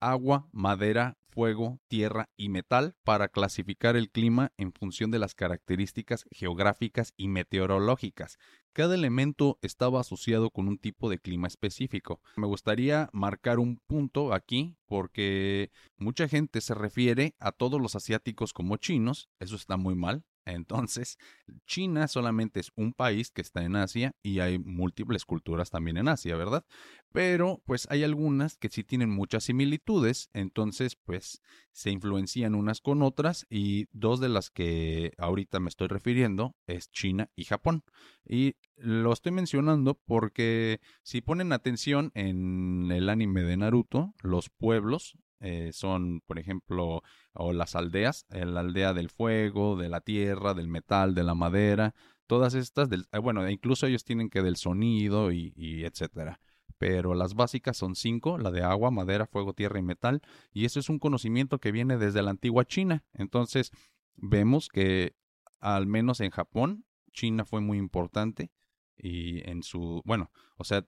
agua, 0.00 0.48
madera, 0.50 1.16
fuego, 1.28 1.78
tierra 1.86 2.28
y 2.36 2.48
metal 2.48 2.96
para 3.04 3.28
clasificar 3.28 3.94
el 3.94 4.10
clima 4.10 4.50
en 4.56 4.72
función 4.72 5.12
de 5.12 5.20
las 5.20 5.36
características 5.36 6.24
geográficas 6.32 7.12
y 7.16 7.28
meteorológicas. 7.28 8.38
Cada 8.72 8.96
elemento 8.96 9.60
estaba 9.62 10.00
asociado 10.00 10.50
con 10.50 10.66
un 10.66 10.76
tipo 10.76 11.08
de 11.08 11.20
clima 11.20 11.46
específico. 11.46 12.20
Me 12.36 12.48
gustaría 12.48 13.08
marcar 13.12 13.60
un 13.60 13.76
punto 13.86 14.32
aquí 14.32 14.76
porque 14.86 15.70
mucha 15.98 16.26
gente 16.26 16.60
se 16.60 16.74
refiere 16.74 17.36
a 17.38 17.52
todos 17.52 17.80
los 17.80 17.94
asiáticos 17.94 18.52
como 18.52 18.76
chinos, 18.76 19.28
eso 19.38 19.54
está 19.54 19.76
muy 19.76 19.94
mal, 19.94 20.24
entonces, 20.52 21.18
China 21.66 22.08
solamente 22.08 22.60
es 22.60 22.70
un 22.76 22.92
país 22.92 23.30
que 23.30 23.42
está 23.42 23.64
en 23.64 23.76
Asia 23.76 24.14
y 24.22 24.40
hay 24.40 24.58
múltiples 24.58 25.24
culturas 25.24 25.70
también 25.70 25.96
en 25.96 26.08
Asia, 26.08 26.36
¿verdad? 26.36 26.64
Pero 27.12 27.62
pues 27.64 27.86
hay 27.90 28.04
algunas 28.04 28.56
que 28.56 28.68
sí 28.68 28.84
tienen 28.84 29.10
muchas 29.10 29.44
similitudes, 29.44 30.30
entonces 30.32 30.96
pues 30.96 31.40
se 31.72 31.90
influencian 31.90 32.54
unas 32.54 32.80
con 32.80 33.02
otras 33.02 33.46
y 33.50 33.86
dos 33.92 34.20
de 34.20 34.28
las 34.28 34.50
que 34.50 35.12
ahorita 35.18 35.60
me 35.60 35.68
estoy 35.68 35.88
refiriendo 35.88 36.54
es 36.66 36.90
China 36.90 37.30
y 37.34 37.44
Japón. 37.44 37.82
Y 38.24 38.56
lo 38.76 39.12
estoy 39.12 39.32
mencionando 39.32 40.00
porque 40.06 40.80
si 41.02 41.20
ponen 41.20 41.52
atención 41.52 42.12
en 42.14 42.90
el 42.90 43.08
anime 43.08 43.42
de 43.42 43.56
Naruto, 43.56 44.14
los 44.22 44.48
pueblos 44.50 45.16
eh, 45.40 45.70
son, 45.72 46.20
por 46.26 46.38
ejemplo, 46.38 47.02
o 47.32 47.52
las 47.52 47.76
aldeas, 47.76 48.26
la 48.30 48.60
aldea 48.60 48.92
del 48.94 49.10
fuego, 49.10 49.76
de 49.76 49.88
la 49.88 50.00
tierra, 50.00 50.54
del 50.54 50.68
metal, 50.68 51.14
de 51.14 51.24
la 51.24 51.34
madera, 51.34 51.94
todas 52.26 52.54
estas, 52.54 52.88
del, 52.88 53.06
eh, 53.12 53.18
bueno, 53.18 53.48
incluso 53.48 53.86
ellos 53.86 54.04
tienen 54.04 54.30
que 54.30 54.42
del 54.42 54.56
sonido 54.56 55.32
y, 55.32 55.52
y 55.56 55.84
etcétera. 55.84 56.40
Pero 56.78 57.14
las 57.14 57.34
básicas 57.34 57.76
son 57.76 57.94
cinco, 57.94 58.36
la 58.36 58.50
de 58.50 58.62
agua, 58.62 58.90
madera, 58.90 59.26
fuego, 59.26 59.54
tierra 59.54 59.78
y 59.78 59.82
metal, 59.82 60.20
y 60.52 60.66
eso 60.66 60.78
es 60.78 60.90
un 60.90 60.98
conocimiento 60.98 61.58
que 61.58 61.72
viene 61.72 61.96
desde 61.96 62.22
la 62.22 62.30
antigua 62.30 62.66
China. 62.66 63.04
Entonces, 63.14 63.70
vemos 64.14 64.68
que 64.68 65.14
al 65.60 65.86
menos 65.86 66.20
en 66.20 66.30
Japón, 66.30 66.84
China 67.12 67.44
fue 67.46 67.60
muy 67.60 67.78
importante 67.78 68.50
y 68.96 69.48
en 69.48 69.62
su, 69.62 70.02
bueno, 70.04 70.30
o 70.56 70.64
sea, 70.64 70.86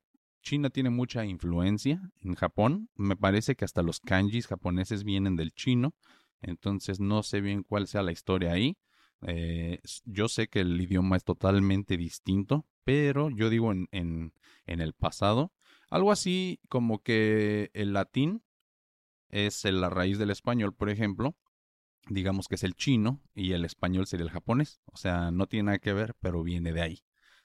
China 0.49 0.71
tiene 0.71 0.89
mucha 0.89 1.27
influencia 1.27 2.01
en 2.23 2.35
Japón. 2.35 2.89
Me 2.95 3.17
parece 3.17 3.55
que 3.55 3.67
hasta 3.67 3.83
los 3.83 4.01
kanjis 4.01 4.47
japoneses 4.47 5.05
vienen 5.05 5.37
del 5.37 5.53
chino. 5.53 5.95
Entonces 6.41 7.01
no 7.01 7.23
sé 7.23 7.43
bien 7.43 7.65
cuál 7.65 7.87
sea 7.87 8.03
la 8.03 8.13
historia 8.13 8.53
ahí. 8.53 8.79
Eh, 9.27 9.79
yo 10.07 10.27
sé 10.29 10.49
que 10.49 10.61
el 10.61 10.81
idioma 10.81 11.19
es 11.19 11.25
totalmente 11.25 11.99
distinto, 11.99 12.65
pero 12.85 13.29
yo 13.29 13.51
digo 13.51 13.73
en, 13.73 13.89
en, 13.93 14.33
en 14.65 14.81
el 14.81 14.95
pasado, 14.95 15.53
algo 15.91 16.13
así 16.13 16.61
como 16.71 17.03
que 17.03 17.71
el 17.75 17.93
latín 17.93 18.43
es 19.29 19.63
la 19.65 19.91
raíz 19.91 20.17
del 20.17 20.31
español, 20.31 20.73
por 20.73 20.89
ejemplo, 20.89 21.37
digamos 22.09 22.49
que 22.49 22.55
es 22.55 22.63
el 22.63 22.75
chino 22.75 23.21
y 23.35 23.53
el 23.53 23.67
español 23.67 24.07
sería 24.07 24.25
el 24.25 24.33
japonés. 24.33 24.81
O 24.87 24.97
sea, 24.97 25.31
no 25.31 25.47
tiene 25.47 25.65
nada 25.65 25.79
que 25.79 25.93
ver, 25.93 26.15
pero 26.21 26.43
viene 26.43 26.73
de 26.73 26.81
ahí. 26.81 27.03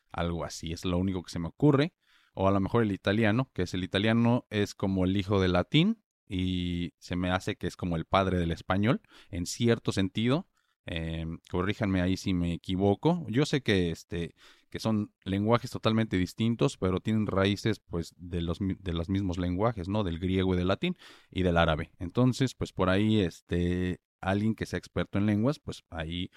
Algo 0.09 0.45
así, 0.45 0.71
es 0.71 0.85
lo 0.85 0.97
único 0.97 1.21
que 1.21 1.31
se 1.31 1.39
me 1.39 1.49
ocurre 1.49 1.91
o 2.33 2.47
a 2.47 2.51
lo 2.51 2.59
mejor 2.59 2.83
el 2.83 2.91
italiano, 2.91 3.49
que 3.53 3.63
es 3.63 3.73
el 3.73 3.83
italiano 3.83 4.45
es 4.49 4.75
como 4.75 5.05
el 5.05 5.15
hijo 5.17 5.39
del 5.39 5.53
latín 5.53 6.03
y 6.27 6.93
se 6.97 7.15
me 7.15 7.29
hace 7.29 7.55
que 7.55 7.67
es 7.67 7.75
como 7.75 7.95
el 7.95 8.05
padre 8.05 8.37
del 8.39 8.51
español, 8.51 9.01
en 9.29 9.45
cierto 9.45 9.91
sentido. 9.91 10.47
Eh, 10.85 11.25
corríjanme 11.49 12.01
ahí 12.01 12.17
si 12.17 12.33
me 12.33 12.53
equivoco. 12.53 13.25
Yo 13.29 13.45
sé 13.45 13.61
que 13.61 13.91
este 13.91 14.35
que 14.69 14.79
son 14.79 15.11
lenguajes 15.23 15.69
totalmente 15.69 16.17
distintos, 16.17 16.77
pero 16.77 16.99
tienen 16.99 17.27
raíces 17.27 17.79
pues 17.79 18.13
de 18.17 18.41
los 18.41 18.57
de 18.59 18.93
los 18.93 19.07
mismos 19.07 19.37
lenguajes, 19.37 19.87
¿no? 19.87 20.03
Del 20.03 20.19
griego 20.19 20.55
y 20.55 20.57
del 20.57 20.67
latín 20.67 20.97
y 21.29 21.43
del 21.43 21.57
árabe. 21.57 21.91
Entonces, 21.99 22.55
pues 22.55 22.73
por 22.73 22.89
ahí 22.89 23.19
este 23.19 24.01
alguien 24.19 24.55
que 24.55 24.65
sea 24.65 24.79
experto 24.79 25.19
en 25.19 25.27
lenguas, 25.27 25.59
pues 25.59 25.83
ahí 25.89 26.31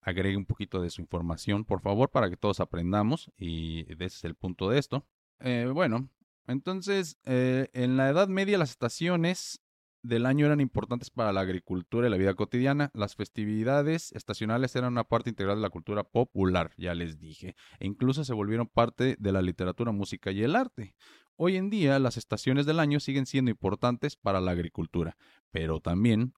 agregue 0.00 0.36
un 0.36 0.46
poquito 0.46 0.80
de 0.80 0.90
su 0.90 1.00
información, 1.00 1.64
por 1.64 1.80
favor, 1.80 2.10
para 2.10 2.28
que 2.30 2.36
todos 2.36 2.60
aprendamos 2.60 3.30
y 3.36 3.82
ese 3.92 4.06
es 4.06 4.24
el 4.24 4.34
punto 4.34 4.70
de 4.70 4.78
esto. 4.78 5.06
Eh, 5.40 5.70
bueno, 5.72 6.08
entonces, 6.46 7.18
eh, 7.24 7.68
en 7.72 7.96
la 7.96 8.08
Edad 8.08 8.28
Media 8.28 8.58
las 8.58 8.70
estaciones 8.70 9.60
del 10.02 10.26
año 10.26 10.46
eran 10.46 10.60
importantes 10.60 11.10
para 11.10 11.32
la 11.32 11.40
agricultura 11.40 12.06
y 12.06 12.10
la 12.10 12.16
vida 12.16 12.34
cotidiana. 12.34 12.90
Las 12.94 13.14
festividades 13.16 14.12
estacionales 14.12 14.74
eran 14.76 14.92
una 14.92 15.04
parte 15.04 15.30
integral 15.30 15.56
de 15.56 15.62
la 15.62 15.70
cultura 15.70 16.04
popular, 16.04 16.72
ya 16.76 16.94
les 16.94 17.18
dije, 17.18 17.54
e 17.78 17.86
incluso 17.86 18.24
se 18.24 18.32
volvieron 18.32 18.66
parte 18.66 19.16
de 19.18 19.32
la 19.32 19.42
literatura, 19.42 19.92
música 19.92 20.30
y 20.30 20.42
el 20.42 20.56
arte. 20.56 20.94
Hoy 21.36 21.56
en 21.56 21.70
día 21.70 21.98
las 21.98 22.16
estaciones 22.16 22.66
del 22.66 22.80
año 22.80 22.98
siguen 22.98 23.26
siendo 23.26 23.50
importantes 23.50 24.16
para 24.16 24.40
la 24.40 24.52
agricultura, 24.52 25.16
pero 25.50 25.80
también 25.80 26.32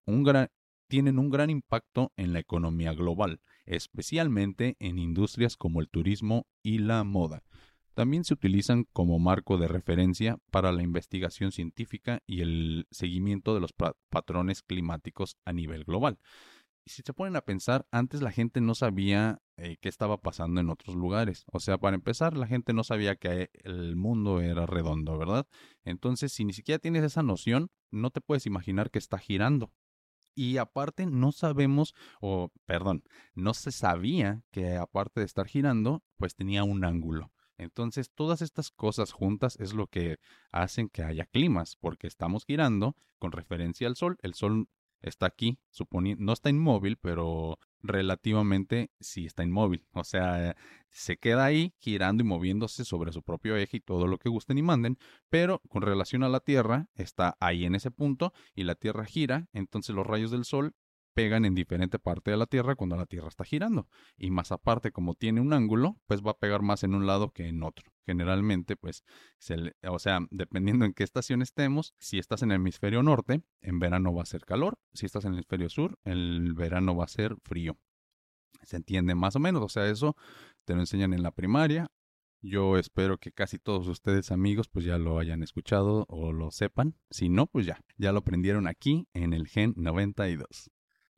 tienen 0.89 1.19
un 1.19 1.31
gran 1.31 1.49
impacto 1.49 2.13
en 2.17 2.33
la 2.33 2.41
economía 2.41 2.93
global, 2.93 3.41
especialmente 3.65 4.77
en 4.79 4.99
industrias 4.99 5.57
como 5.57 5.81
el 5.81 5.89
turismo 5.89 6.47
y 6.63 6.79
la 6.79 7.05
moda. 7.05 7.45
También 7.95 8.25
se 8.25 8.35
utilizan 8.35 8.85
como 8.93 9.19
marco 9.19 9.59
de 9.59 9.69
referencia 9.69 10.39
para 10.51 10.73
la 10.73 10.83
investigación 10.83 11.53
científica 11.53 12.23
y 12.27 12.41
el 12.41 12.87
seguimiento 12.91 13.55
de 13.55 13.61
los 13.61 13.75
patrones 14.09 14.63
climáticos 14.63 15.37
a 15.45 15.53
nivel 15.53 15.85
global. 15.85 16.19
Y 16.85 16.91
si 16.91 17.03
se 17.03 17.13
ponen 17.13 17.37
a 17.37 17.43
pensar, 17.43 17.87
antes 17.91 18.23
la 18.23 18.33
gente 18.33 18.61
no 18.61 18.75
sabía 18.75 19.43
eh, 19.57 19.77
qué 19.81 19.89
estaba 19.89 20.23
pasando 20.23 20.61
en 20.61 20.71
otros 20.71 20.97
lugares. 20.97 21.45
O 21.53 21.61
sea, 21.61 21.79
para 21.79 21.97
empezar, 21.97 22.37
la 22.37 22.47
gente 22.47 22.73
no 22.73 22.85
sabía 22.85 23.17
que 23.17 23.51
el 23.65 23.97
mundo 23.97 24.41
era 24.41 24.67
redondo, 24.67 25.19
¿verdad? 25.19 25.47
Entonces, 25.85 26.33
si 26.33 26.45
ni 26.45 26.53
siquiera 26.53 26.79
tienes 26.79 27.05
esa 27.05 27.23
noción, 27.23 27.71
no 27.91 28.11
te 28.11 28.21
puedes 28.21 28.47
imaginar 28.47 28.91
que 28.91 28.99
está 28.99 29.19
girando. 29.19 29.73
Y 30.35 30.57
aparte 30.57 31.07
no 31.07 31.33
sabemos, 31.33 31.95
o 32.21 32.51
perdón, 32.65 33.03
no 33.35 33.53
se 33.53 33.73
sabía 33.73 34.43
que 34.51 34.77
aparte 34.77 35.21
de 35.21 35.27
estar 35.27 35.47
girando, 35.47 36.03
pues 36.17 36.35
tenía 36.35 36.65
un 36.65 36.85
ángulo. 36.85 37.31
Entonces, 37.61 38.11
todas 38.11 38.41
estas 38.41 38.71
cosas 38.71 39.13
juntas 39.13 39.57
es 39.61 39.75
lo 39.75 39.87
que 39.87 40.19
hacen 40.51 40.89
que 40.89 41.03
haya 41.03 41.27
climas, 41.27 41.77
porque 41.77 42.07
estamos 42.07 42.47
girando 42.47 42.97
con 43.19 43.33
referencia 43.33 43.87
al 43.87 43.97
Sol. 43.97 44.17
El 44.23 44.33
Sol 44.33 44.69
está 45.03 45.27
aquí, 45.27 45.59
suponiendo, 45.71 46.25
no 46.25 46.33
está 46.33 46.49
inmóvil, 46.49 46.97
pero 46.97 47.59
relativamente 47.83 48.91
sí 48.99 49.27
está 49.27 49.43
inmóvil. 49.43 49.87
O 49.93 50.05
sea, 50.05 50.57
se 50.89 51.19
queda 51.19 51.45
ahí 51.45 51.75
girando 51.79 52.23
y 52.23 52.27
moviéndose 52.27 52.85
sobre 52.87 53.13
su 53.13 53.23
propio 53.23 53.57
eje 53.57 53.79
y 53.79 53.81
todo 53.81 54.07
lo 54.07 54.17
que 54.19 54.31
gusten 54.31 54.57
y 54.57 54.63
manden, 54.63 54.99
pero 55.29 55.61
con 55.69 55.83
relación 55.83 56.23
a 56.23 56.29
la 56.31 56.41
Tierra 56.41 56.89
está 56.95 57.37
ahí 57.41 57.67
en 57.67 57.75
ese 57.75 57.91
punto 57.91 58.33
y 58.55 58.65
la 58.65 58.75
Tierra 58.75 59.05
gira, 59.05 59.49
entonces 59.53 59.95
los 59.95 60.07
rayos 60.07 60.31
del 60.31 60.45
Sol 60.45 60.75
pegan 61.21 61.45
en 61.45 61.55
diferente 61.55 61.99
parte 61.99 62.31
de 62.31 62.39
la 62.39 62.47
Tierra 62.47 62.77
cuando 62.77 62.97
la 62.97 63.05
Tierra 63.05 63.29
está 63.29 63.45
girando. 63.45 63.87
Y 64.17 64.31
más 64.31 64.53
aparte, 64.53 64.91
como 64.91 65.15
tiene 65.15 65.43
un 65.43 65.53
ángulo, 65.53 65.99
pues 66.07 66.23
va 66.23 66.31
a 66.31 66.39
pegar 66.39 66.63
más 66.63 66.83
en 66.83 66.95
un 66.95 67.07
lado 67.07 67.31
que 67.31 67.47
en 67.47 67.63
otro. 67.63 67.93
Generalmente, 68.07 68.75
pues, 68.75 69.05
o 69.87 69.99
sea, 69.99 70.21
dependiendo 70.31 70.87
en 70.87 70.95
qué 70.95 71.05
estación 71.05 71.43
estemos, 71.43 71.95
si 71.99 72.19
estás 72.19 72.43
en 72.43 72.53
el 72.53 72.57
hemisferio 72.57 73.03
norte, 73.03 73.43
en 73.61 73.79
verano 73.79 74.15
va 74.15 74.23
a 74.23 74.27
ser 74.27 74.47
calor. 74.47 74.79
Si 74.95 75.05
estás 75.05 75.27
en 75.27 75.33
el 75.33 75.39
hemisferio 75.41 75.69
sur, 75.69 75.99
el 76.05 76.55
verano 76.55 76.97
va 76.97 77.05
a 77.05 77.09
ser 77.09 77.37
frío. 77.43 77.77
¿Se 78.63 78.77
entiende 78.77 79.15
más 79.15 79.37
o 79.37 79.41
menos? 79.41 79.63
O 79.63 79.69
sea, 79.69 79.89
eso 79.91 80.17
te 80.65 80.75
lo 80.75 80.81
enseñan 80.81 81.13
en 81.13 81.23
la 81.23 81.33
primaria. 81.33 81.91
Yo 82.41 82.79
espero 82.79 83.19
que 83.19 83.33
casi 83.33 83.59
todos 83.59 83.87
ustedes 83.89 84.31
amigos 84.33 84.69
pues 84.69 84.87
ya 84.87 84.97
lo 84.97 85.19
hayan 85.19 85.43
escuchado 85.43 86.07
o 86.09 86.33
lo 86.33 86.51
sepan. 86.51 86.97
Si 87.11 87.29
no, 87.29 87.47
pues 87.47 87.67
ya, 87.67 87.83
ya 87.99 88.13
lo 88.13 88.21
aprendieron 88.21 88.67
aquí 88.67 89.07
en 89.13 89.35
el 89.35 89.47
Gen 89.47 89.75
92. 89.77 90.71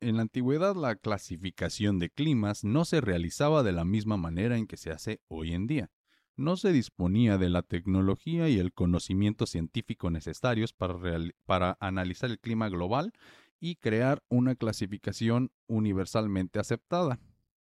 En 0.03 0.17
la 0.17 0.23
antigüedad 0.23 0.75
la 0.75 0.97
clasificación 0.97 1.97
de 1.97 2.09
climas 2.09 2.65
no 2.65 2.83
se 2.83 2.99
realizaba 2.99 3.63
de 3.63 3.71
la 3.71 3.85
misma 3.85 4.17
manera 4.17 4.57
en 4.57 4.67
que 4.67 4.75
se 4.75 4.91
hace 4.91 5.21
hoy 5.29 5.53
en 5.53 5.65
día. 5.65 5.91
No 6.35 6.57
se 6.57 6.73
disponía 6.73 7.37
de 7.37 7.49
la 7.49 7.61
tecnología 7.61 8.49
y 8.49 8.59
el 8.59 8.73
conocimiento 8.73 9.45
científico 9.45 10.09
necesarios 10.11 10.73
para, 10.73 10.99
para 11.45 11.77
analizar 11.79 12.29
el 12.29 12.37
clima 12.37 12.67
global 12.67 13.13
y 13.61 13.77
crear 13.77 14.21
una 14.27 14.55
clasificación 14.55 15.53
universalmente 15.67 16.59
aceptada. 16.59 17.21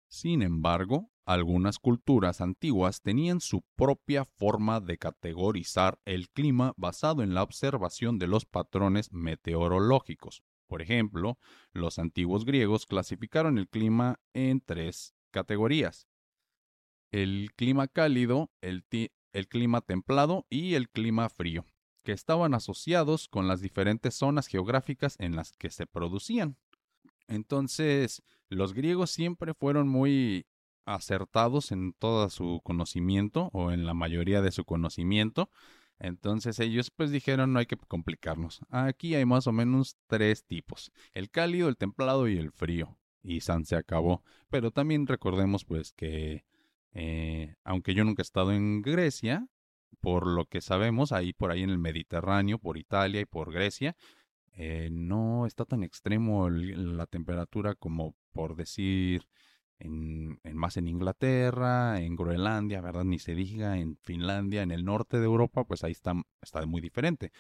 Sin 0.07 0.43
embargo, 0.43 1.11
algunas 1.27 1.81
culturas 1.81 2.41
antiguas 2.41 3.03
tenían 3.03 3.41
su 3.41 3.63
propia 3.75 4.25
forma 4.25 4.79
de 4.79 4.97
categorizar 4.97 5.99
el 6.05 6.29
clima 6.29 6.73
basado 6.77 7.25
en 7.25 7.35
la 7.35 7.43
observación 7.43 8.17
de 8.21 8.29
los 8.29 8.47
patrones 8.47 9.13
meteorológicos. 9.13 10.45
Por 10.69 10.83
ejemplo, 10.83 11.39
los 11.73 11.99
antiguos 11.99 12.45
griegos 12.45 12.87
clasificaron 12.87 13.59
el 13.59 13.69
clima 13.69 14.21
en 14.35 14.61
tres 14.61 15.15
categorías. 15.31 16.07
El 17.11 17.51
clima 17.57 17.89
cálido, 17.89 18.51
el, 18.61 18.85
clima 19.49 19.81
templado 19.81 20.47
y 20.51 20.75
el 20.75 20.91
clima 20.91 21.31
frío, 21.31 21.65
que 22.05 22.13
estaban 22.13 22.53
asociados 22.53 23.29
con 23.29 23.49
las 23.49 23.63
diferentes 23.63 24.15
zonas 24.15 24.47
geográficas 24.47 25.17
en 25.19 25.35
las 25.35 25.53
que 25.53 25.71
se 25.71 25.87
producían. 25.87 26.57
Entonces, 27.27 28.23
Los 28.51 28.73
griegos 28.73 29.11
siempre 29.11 29.53
fueron 29.53 29.89
muy 29.89 30.47
acertados 30.87 31.71
en 31.71 31.93
todo 31.93 32.31
su 32.31 32.63
conocimiento 32.65 33.51
o 33.53 33.73
en 33.73 33.85
la 33.85 33.93
mayoría 33.93 34.41
de 34.41 34.53
su 34.53 34.65
conocimiento. 34.65 35.51
Entonces 35.99 36.61
ellos 36.61 36.91
pues 36.91 37.11
dijeron 37.11 37.53
no 37.53 37.59
hay 37.59 37.67
que 37.67 37.77
complicarnos. 37.77 38.61
Aquí 38.71 39.15
hay 39.15 39.25
más 39.25 39.47
o 39.47 39.53
menos 39.53 39.97
tres 40.07 40.45
tipos. 40.45 40.93
El 41.13 41.31
cálido, 41.31 41.69
el 41.69 41.77
templado 41.77 42.29
y 42.29 42.39
el 42.39 42.53
frío. 42.53 42.99
Y 43.23 43.41
San 43.41 43.65
se 43.65 43.77
acabó. 43.77 44.23
Pero 44.49 44.71
también 44.71 45.07
recordemos 45.07 45.65
pues 45.65 45.93
que 45.93 46.45
eh, 46.93 47.57
aunque 47.65 47.95
yo 47.95 48.05
nunca 48.05 48.23
he 48.23 48.25
estado 48.25 48.53
en 48.53 48.83
Grecia, 48.83 49.47
por 50.01 50.27
lo 50.27 50.47
que 50.47 50.61
sabemos, 50.61 51.13
ahí 51.13 51.33
por 51.33 51.51
ahí 51.51 51.63
en 51.63 51.71
el 51.71 51.79
Mediterráneo, 51.79 52.59
por 52.59 52.79
Italia 52.79 53.21
y 53.21 53.25
por 53.25 53.53
Grecia, 53.53 53.97
eh, 54.53 54.89
no 54.91 55.47
está 55.47 55.65
tan 55.65 55.85
extremo 55.85 56.51
la 56.51 57.07
temperatura 57.07 57.75
como 57.75 58.17
por 58.33 58.57
decir 58.57 59.29
en, 59.79 60.41
más 60.55 60.77
en 60.77 60.89
Inglaterra, 60.89 62.01
en 62.01 62.17
Groenlandia, 62.17 62.81
¿verdad? 62.81 63.05
Ni 63.05 63.19
se 63.19 63.35
diga 63.35 63.79
en 63.79 63.97
Finlandia, 64.03 64.63
en 64.63 64.71
el 64.71 64.85
norte 64.85 65.19
de 65.19 65.25
Europa, 65.25 65.65
pues 65.65 65.85
ahí 65.85 65.93
está, 65.93 66.15
está 66.43 66.65
muy 66.67 66.81
diferente. 66.81 67.33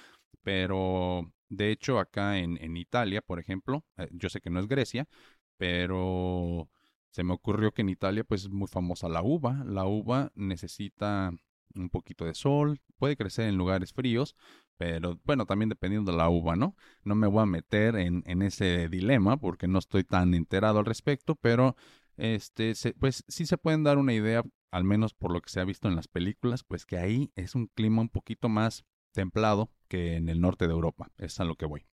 Pero 0.43 1.33
de 1.49 1.71
hecho 1.71 1.99
acá 1.99 2.39
en, 2.39 2.59
en 2.63 2.77
Italia, 2.77 3.23
por 3.23 3.39
ejemplo, 3.39 3.85
eh, 3.97 4.09
yo 4.13 4.29
sé 4.29 4.41
que 4.41 4.51
no 4.51 4.61
es 4.61 4.69
Grecia, 4.69 5.09
pero 5.57 6.69
se 7.11 7.25
me 7.25 7.35
ocurrió 7.35 7.73
que 7.73 7.83
en 7.83 7.89
Italia 7.89 8.25
pues 8.25 8.43
es 8.43 8.51
muy 8.51 8.69
famosa 8.69 9.09
la 9.09 9.23
uva. 9.23 9.65
La 9.67 9.85
uva 9.87 10.31
necesita 10.35 11.33
un 11.75 11.91
poquito 11.91 12.25
de 12.25 12.35
sol, 12.35 12.81
puede 12.99 13.17
crecer 13.17 13.49
en 13.49 13.57
lugares 13.57 13.93
fríos, 13.93 14.35
pero 14.77 15.21
bueno, 15.25 15.45
también 15.47 15.69
dependiendo 15.69 16.13
de 16.13 16.19
la 16.19 16.29
uva, 16.29 16.57
¿no? 16.57 16.77
No 17.05 17.15
me 17.15 17.27
voy 17.27 17.43
a 17.43 17.47
meter 17.47 17.97
en, 17.97 18.23
en 18.27 18.43
ese 18.43 18.89
dilema 18.89 19.37
porque 19.37 19.69
no 19.69 19.79
estoy 19.79 20.05
tan 20.05 20.35
enterado 20.35 20.79
al 20.79 20.87
respecto, 20.87 21.35
pero 21.35 21.77
este, 22.19 22.75
pues 22.99 23.25
sí 23.29 23.47
se 23.47 23.59
pueden 23.59 23.85
dar 23.85 23.99
una 23.99 24.13
idea, 24.13 24.43
al 24.71 24.85
menos 24.85 25.15
por 25.15 25.33
lo 25.33 25.41
que 25.41 25.51
se 25.51 25.61
ha 25.61 25.65
visto 25.65 25.89
en 25.89 25.97
las 25.97 26.09
películas, 26.09 26.65
pues 26.65 26.85
que 26.85 26.99
ahí 26.99 27.33
es 27.35 27.55
un 27.55 27.69
clima 27.69 28.03
un 28.03 28.11
poquito 28.11 28.49
más 28.49 28.85
templado 29.13 29.71
que 29.89 30.17
en 30.17 30.29
el 30.29 30.41
norte 30.41 30.67
de 30.67 30.73
Europa, 30.73 31.11
es 31.17 31.41
a 31.41 31.45
lo 31.45 31.57
que 31.57 31.67
voy. 31.67 31.87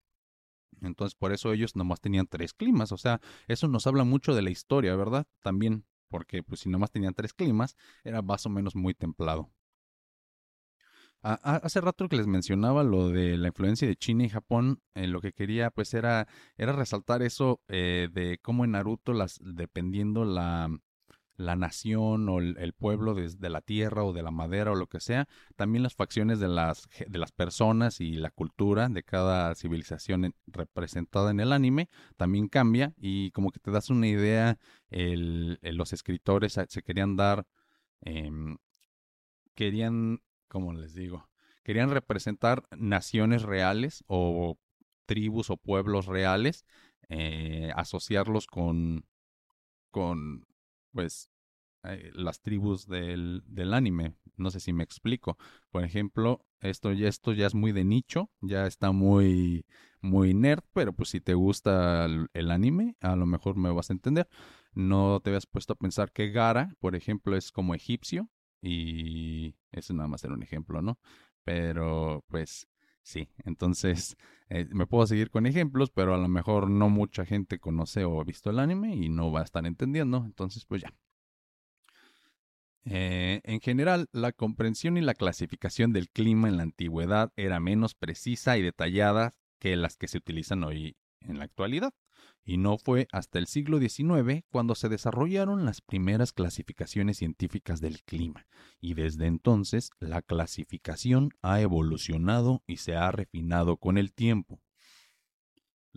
Entonces, 0.82 1.14
por 1.14 1.32
eso 1.32 1.52
ellos 1.52 1.74
nomás 1.74 2.00
tenían 2.00 2.26
tres 2.26 2.52
climas, 2.52 2.92
o 2.92 2.98
sea, 2.98 3.20
eso 3.48 3.66
nos 3.68 3.86
habla 3.86 4.04
mucho 4.04 4.34
de 4.34 4.42
la 4.42 4.50
historia, 4.50 4.94
¿verdad? 4.94 5.26
También, 5.40 5.86
porque 6.08 6.42
pues 6.42 6.60
si 6.60 6.68
nomás 6.68 6.90
tenían 6.90 7.14
tres 7.14 7.32
climas, 7.32 7.76
era 8.04 8.20
más 8.20 8.44
o 8.44 8.50
menos 8.50 8.74
muy 8.74 8.92
templado 8.92 9.50
hace 11.34 11.80
rato 11.80 12.08
que 12.08 12.16
les 12.16 12.26
mencionaba 12.26 12.84
lo 12.84 13.08
de 13.08 13.36
la 13.36 13.48
influencia 13.48 13.88
de 13.88 13.96
China 13.96 14.24
y 14.24 14.28
Japón, 14.28 14.80
eh, 14.94 15.06
lo 15.06 15.20
que 15.20 15.32
quería 15.32 15.70
pues 15.70 15.92
era, 15.94 16.28
era 16.56 16.72
resaltar 16.72 17.22
eso 17.22 17.60
eh, 17.68 18.08
de 18.12 18.38
cómo 18.42 18.64
en 18.64 18.72
Naruto, 18.72 19.12
las, 19.12 19.40
dependiendo 19.42 20.24
la, 20.24 20.68
la 21.36 21.56
nación 21.56 22.28
o 22.28 22.38
el, 22.38 22.72
pueblo 22.72 23.14
de, 23.14 23.50
la 23.50 23.60
tierra 23.60 24.04
o 24.04 24.12
de 24.12 24.22
la 24.22 24.30
madera 24.30 24.72
o 24.72 24.74
lo 24.74 24.86
que 24.86 25.00
sea, 25.00 25.28
también 25.56 25.82
las 25.82 25.94
facciones 25.94 26.38
de 26.38 26.48
las, 26.48 26.88
de 27.06 27.18
las 27.18 27.32
personas 27.32 28.00
y 28.00 28.12
la 28.12 28.30
cultura 28.30 28.88
de 28.88 29.02
cada 29.02 29.54
civilización 29.54 30.34
representada 30.46 31.30
en 31.30 31.40
el 31.40 31.52
anime 31.52 31.88
también 32.16 32.48
cambia 32.48 32.94
y 32.96 33.30
como 33.32 33.50
que 33.50 33.60
te 33.60 33.70
das 33.70 33.90
una 33.90 34.06
idea, 34.06 34.58
el, 34.90 35.58
los 35.62 35.92
escritores 35.92 36.58
se 36.68 36.82
querían 36.82 37.16
dar, 37.16 37.46
em, 38.00 38.56
querían 39.54 40.20
como 40.48 40.72
les 40.72 40.94
digo, 40.94 41.28
querían 41.62 41.90
representar 41.90 42.66
naciones 42.76 43.42
reales 43.42 44.04
o 44.06 44.58
tribus 45.06 45.50
o 45.50 45.56
pueblos 45.56 46.06
reales, 46.06 46.66
eh, 47.08 47.70
asociarlos 47.74 48.46
con, 48.46 49.06
con, 49.90 50.46
pues, 50.92 51.30
eh, 51.84 52.10
las 52.14 52.42
tribus 52.42 52.86
del, 52.86 53.42
del, 53.46 53.72
anime. 53.72 54.14
No 54.36 54.50
sé 54.50 54.60
si 54.60 54.72
me 54.72 54.84
explico. 54.84 55.38
Por 55.70 55.84
ejemplo, 55.84 56.44
esto 56.60 56.92
ya, 56.92 57.08
esto 57.08 57.32
ya 57.32 57.46
es 57.46 57.54
muy 57.54 57.72
de 57.72 57.84
nicho, 57.84 58.30
ya 58.40 58.66
está 58.66 58.92
muy, 58.92 59.64
muy 60.00 60.34
nerd, 60.34 60.64
pero 60.72 60.92
pues 60.92 61.10
si 61.10 61.20
te 61.20 61.34
gusta 61.34 62.04
el, 62.04 62.28
el 62.34 62.50
anime, 62.50 62.96
a 63.00 63.16
lo 63.16 63.26
mejor 63.26 63.56
me 63.56 63.70
vas 63.70 63.90
a 63.90 63.94
entender. 63.94 64.28
No 64.74 65.20
te 65.20 65.30
habías 65.30 65.46
puesto 65.46 65.72
a 65.72 65.76
pensar 65.76 66.12
que 66.12 66.30
Gara, 66.30 66.74
por 66.80 66.96
ejemplo, 66.96 67.36
es 67.36 67.52
como 67.52 67.74
egipcio 67.74 68.28
y 68.60 69.54
eso 69.76 69.94
nada 69.94 70.08
más 70.08 70.24
era 70.24 70.34
un 70.34 70.42
ejemplo, 70.42 70.82
¿no? 70.82 70.98
Pero 71.44 72.24
pues 72.28 72.68
sí, 73.02 73.28
entonces 73.44 74.16
eh, 74.48 74.66
me 74.70 74.86
puedo 74.86 75.06
seguir 75.06 75.30
con 75.30 75.46
ejemplos, 75.46 75.90
pero 75.90 76.14
a 76.14 76.18
lo 76.18 76.28
mejor 76.28 76.70
no 76.70 76.88
mucha 76.88 77.24
gente 77.24 77.58
conoce 77.58 78.04
o 78.04 78.20
ha 78.20 78.24
visto 78.24 78.50
el 78.50 78.58
anime 78.58 78.94
y 78.94 79.08
no 79.08 79.30
va 79.32 79.40
a 79.40 79.44
estar 79.44 79.66
entendiendo, 79.66 80.24
entonces 80.24 80.64
pues 80.64 80.82
ya. 80.82 80.94
Eh, 82.88 83.40
en 83.42 83.60
general, 83.60 84.08
la 84.12 84.30
comprensión 84.30 84.96
y 84.96 85.00
la 85.00 85.14
clasificación 85.14 85.92
del 85.92 86.08
clima 86.08 86.48
en 86.48 86.56
la 86.56 86.62
antigüedad 86.62 87.32
era 87.34 87.58
menos 87.58 87.96
precisa 87.96 88.56
y 88.58 88.62
detallada 88.62 89.34
que 89.58 89.74
las 89.74 89.96
que 89.96 90.06
se 90.06 90.18
utilizan 90.18 90.62
hoy 90.62 90.96
en 91.20 91.38
la 91.38 91.44
actualidad 91.44 91.92
y 92.44 92.58
no 92.58 92.78
fue 92.78 93.08
hasta 93.12 93.38
el 93.38 93.46
siglo 93.46 93.78
XIX 93.78 94.44
cuando 94.50 94.74
se 94.74 94.88
desarrollaron 94.88 95.64
las 95.64 95.80
primeras 95.80 96.32
clasificaciones 96.32 97.18
científicas 97.18 97.80
del 97.80 98.02
clima, 98.02 98.46
y 98.80 98.94
desde 98.94 99.26
entonces 99.26 99.90
la 99.98 100.22
clasificación 100.22 101.30
ha 101.42 101.60
evolucionado 101.60 102.62
y 102.66 102.76
se 102.78 102.94
ha 102.94 103.10
refinado 103.10 103.76
con 103.76 103.98
el 103.98 104.12
tiempo. 104.12 104.60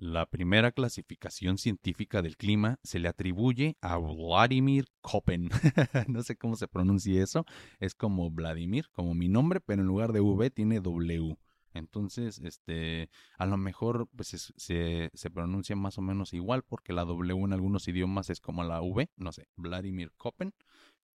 La 0.02 0.26
primera 0.26 0.72
clasificación 0.72 1.58
científica 1.58 2.22
del 2.22 2.38
clima 2.38 2.80
se 2.84 3.00
le 3.00 3.10
atribuye 3.10 3.76
a 3.82 3.98
Vladimir 3.98 4.86
Koppen. 5.02 5.50
no 6.08 6.24
sé 6.24 6.38
cómo 6.38 6.56
se 6.56 6.70
pronuncia 6.70 7.22
eso. 7.22 7.46
Es 7.82 7.96
como 7.96 8.32
Vladimir, 8.32 8.88
como 8.94 9.14
mi 9.14 9.28
nombre, 9.28 9.60
pero 9.60 9.82
en 9.82 9.90
lugar 9.90 10.14
de 10.14 10.22
V 10.22 10.52
tiene 10.52 10.80
W. 10.80 11.36
Entonces, 11.74 12.40
este, 12.40 13.10
a 13.38 13.46
lo 13.46 13.58
mejor 13.58 14.08
pues, 14.16 14.52
se, 14.56 15.10
se, 15.14 15.30
pronuncia 15.30 15.76
más 15.76 15.98
o 15.98 16.02
menos 16.02 16.34
igual 16.34 16.64
porque 16.64 16.94
la 16.94 17.06
W 17.06 17.46
en 17.46 17.54
algunos 17.54 17.88
idiomas 17.88 18.30
es 18.30 18.40
como 18.40 18.64
la 18.64 18.82
V, 18.82 19.10
no 19.18 19.32
sé, 19.32 19.48
Vladimir 19.56 20.12
Koppen. 20.18 20.54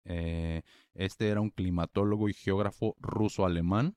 Eh, 0.04 0.62
este 0.94 1.28
era 1.28 1.40
un 1.40 1.50
climatólogo 1.50 2.28
y 2.28 2.34
geógrafo 2.34 2.96
ruso-alemán 2.98 3.96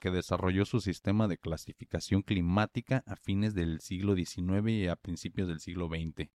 que 0.00 0.10
desarrolló 0.10 0.64
su 0.64 0.80
sistema 0.80 1.28
de 1.28 1.36
clasificación 1.36 2.22
climática 2.22 3.04
a 3.06 3.16
fines 3.16 3.54
del 3.54 3.80
siglo 3.80 4.16
XIX 4.16 4.68
y 4.70 4.86
a 4.88 4.96
principios 4.96 5.46
del 5.46 5.60
siglo 5.60 5.88
XX. 5.88 6.30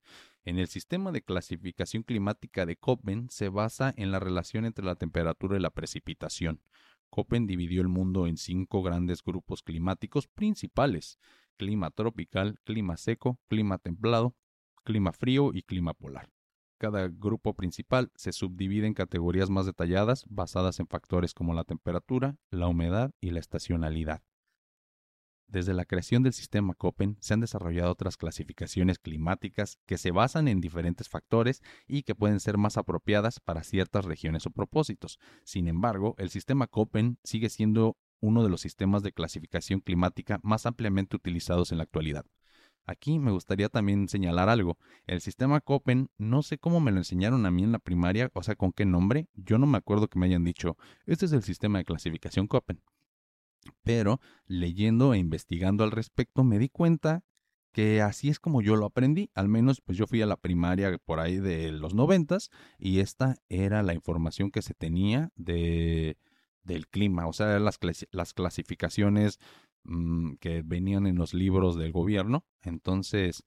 En 0.46 0.60
el 0.60 0.68
sistema 0.68 1.12
de 1.12 1.24
clasificación 1.24 2.04
climática 2.04 2.66
de 2.66 2.78
Koppen 2.78 3.30
se 3.30 3.50
basa 3.50 3.94
en 3.98 4.12
la 4.12 4.20
relación 4.20 4.66
entre 4.66 4.86
la 4.86 4.96
temperatura 4.96 5.58
y 5.58 5.62
la 5.62 5.72
precipitación. 5.72 6.62
Köppen 7.16 7.48
dividió 7.48 7.82
el 7.82 7.88
mundo 7.88 8.28
en 8.28 8.36
cinco 8.36 8.84
grandes 8.84 9.24
grupos 9.24 9.64
climáticos 9.64 10.28
principales, 10.28 11.18
clima 11.56 11.90
tropical, 11.92 12.60
clima 12.66 12.98
seco, 12.98 13.40
clima 13.48 13.78
templado, 13.78 14.36
clima 14.84 15.14
frío 15.14 15.52
y 15.54 15.62
clima 15.62 15.94
polar. 15.94 16.30
Cada 16.78 17.08
grupo 17.08 17.54
principal 17.54 18.12
se 18.16 18.34
subdivide 18.34 18.86
en 18.86 18.94
categorías 18.94 19.50
más 19.50 19.66
detalladas 19.66 20.26
basadas 20.28 20.82
en 20.82 20.88
factores 20.88 21.34
como 21.34 21.54
la 21.54 21.64
temperatura, 21.64 22.36
la 22.50 22.68
humedad 22.68 23.12
y 23.22 23.30
la 23.32 23.40
estacionalidad. 23.40 24.22
Desde 25.48 25.74
la 25.74 25.86
creación 25.86 26.24
del 26.24 26.34
sistema 26.34 26.74
Köppen 26.74 27.18
se 27.20 27.34
han 27.34 27.40
desarrollado 27.40 27.92
otras 27.92 28.18
clasificaciones 28.18 29.00
climáticas 29.00 29.80
que 29.86 29.98
se 29.98 30.12
basan 30.12 30.48
en 30.48 30.60
diferentes 30.60 31.08
factores 31.08 31.62
y 31.88 32.04
que 32.04 32.16
pueden 32.16 32.40
ser 32.40 32.58
más 32.58 32.78
apropiadas 32.78 33.40
para 33.40 33.64
ciertas 33.64 34.06
regiones 34.06 34.46
o 34.48 34.52
propósitos. 34.52 35.20
Sin 35.44 35.68
embargo, 35.68 36.16
el 36.18 36.30
sistema 36.30 36.68
Köppen 36.68 37.20
sigue 37.24 37.50
siendo 37.50 37.98
uno 38.22 38.44
de 38.44 38.50
los 38.50 38.62
sistemas 38.62 39.04
de 39.04 39.12
clasificación 39.12 39.82
climática 39.82 40.40
más 40.42 40.66
ampliamente 40.66 41.16
utilizados 41.16 41.72
en 41.72 41.78
la 41.78 41.84
actualidad. 41.84 42.26
Aquí 42.88 43.18
me 43.18 43.32
gustaría 43.32 43.70
también 43.70 44.08
señalar 44.08 44.48
algo. 44.50 44.78
El 45.08 45.22
sistema 45.22 45.60
Köppen, 45.60 46.10
no 46.18 46.44
sé 46.44 46.58
cómo 46.58 46.80
me 46.80 46.92
lo 46.92 46.98
enseñaron 46.98 47.46
a 47.46 47.52
mí 47.52 47.64
en 47.64 47.72
la 47.72 47.80
primaria, 47.80 48.30
o 48.34 48.44
sea, 48.44 48.56
con 48.56 48.72
qué 48.72 48.86
nombre. 48.86 49.28
Yo 49.34 49.58
no 49.58 49.66
me 49.66 49.78
acuerdo 49.78 50.08
que 50.08 50.20
me 50.20 50.28
hayan 50.28 50.44
dicho, 50.44 50.78
este 51.06 51.26
es 51.26 51.32
el 51.34 51.44
sistema 51.44 51.80
de 51.80 51.86
clasificación 51.86 52.48
Köppen. 52.48 52.82
Pero 53.84 54.20
leyendo 54.46 55.14
e 55.14 55.18
investigando 55.18 55.84
al 55.84 55.92
respecto 55.92 56.44
me 56.44 56.60
di 56.60 56.70
cuenta 56.70 57.24
que 57.72 58.02
así 58.02 58.30
es 58.30 58.40
como 58.40 58.62
yo 58.62 58.78
lo 58.78 58.86
aprendí, 58.86 59.30
al 59.34 59.50
menos 59.50 59.82
pues 59.82 59.98
yo 59.98 60.08
fui 60.08 60.22
a 60.22 60.26
la 60.26 60.38
primaria 60.38 60.98
por 60.98 61.20
ahí 61.20 61.38
de 61.38 61.74
los 61.74 61.94
noventas 61.94 62.50
y 62.80 63.00
esta 63.00 63.36
era 63.50 63.84
la 63.84 63.94
información 63.94 64.50
que 64.50 64.62
se 64.62 64.74
tenía 64.74 65.32
de 65.36 66.18
del 66.66 66.88
clima, 66.88 67.28
o 67.28 67.34
sea, 67.34 67.60
las, 67.60 67.80
las 68.12 68.34
clasificaciones 68.34 69.40
mm, 69.84 70.34
que 70.40 70.64
venían 70.64 71.08
en 71.08 71.16
los 71.16 71.34
libros 71.34 71.78
del 71.78 71.92
gobierno. 71.92 72.44
Entonces, 72.62 73.44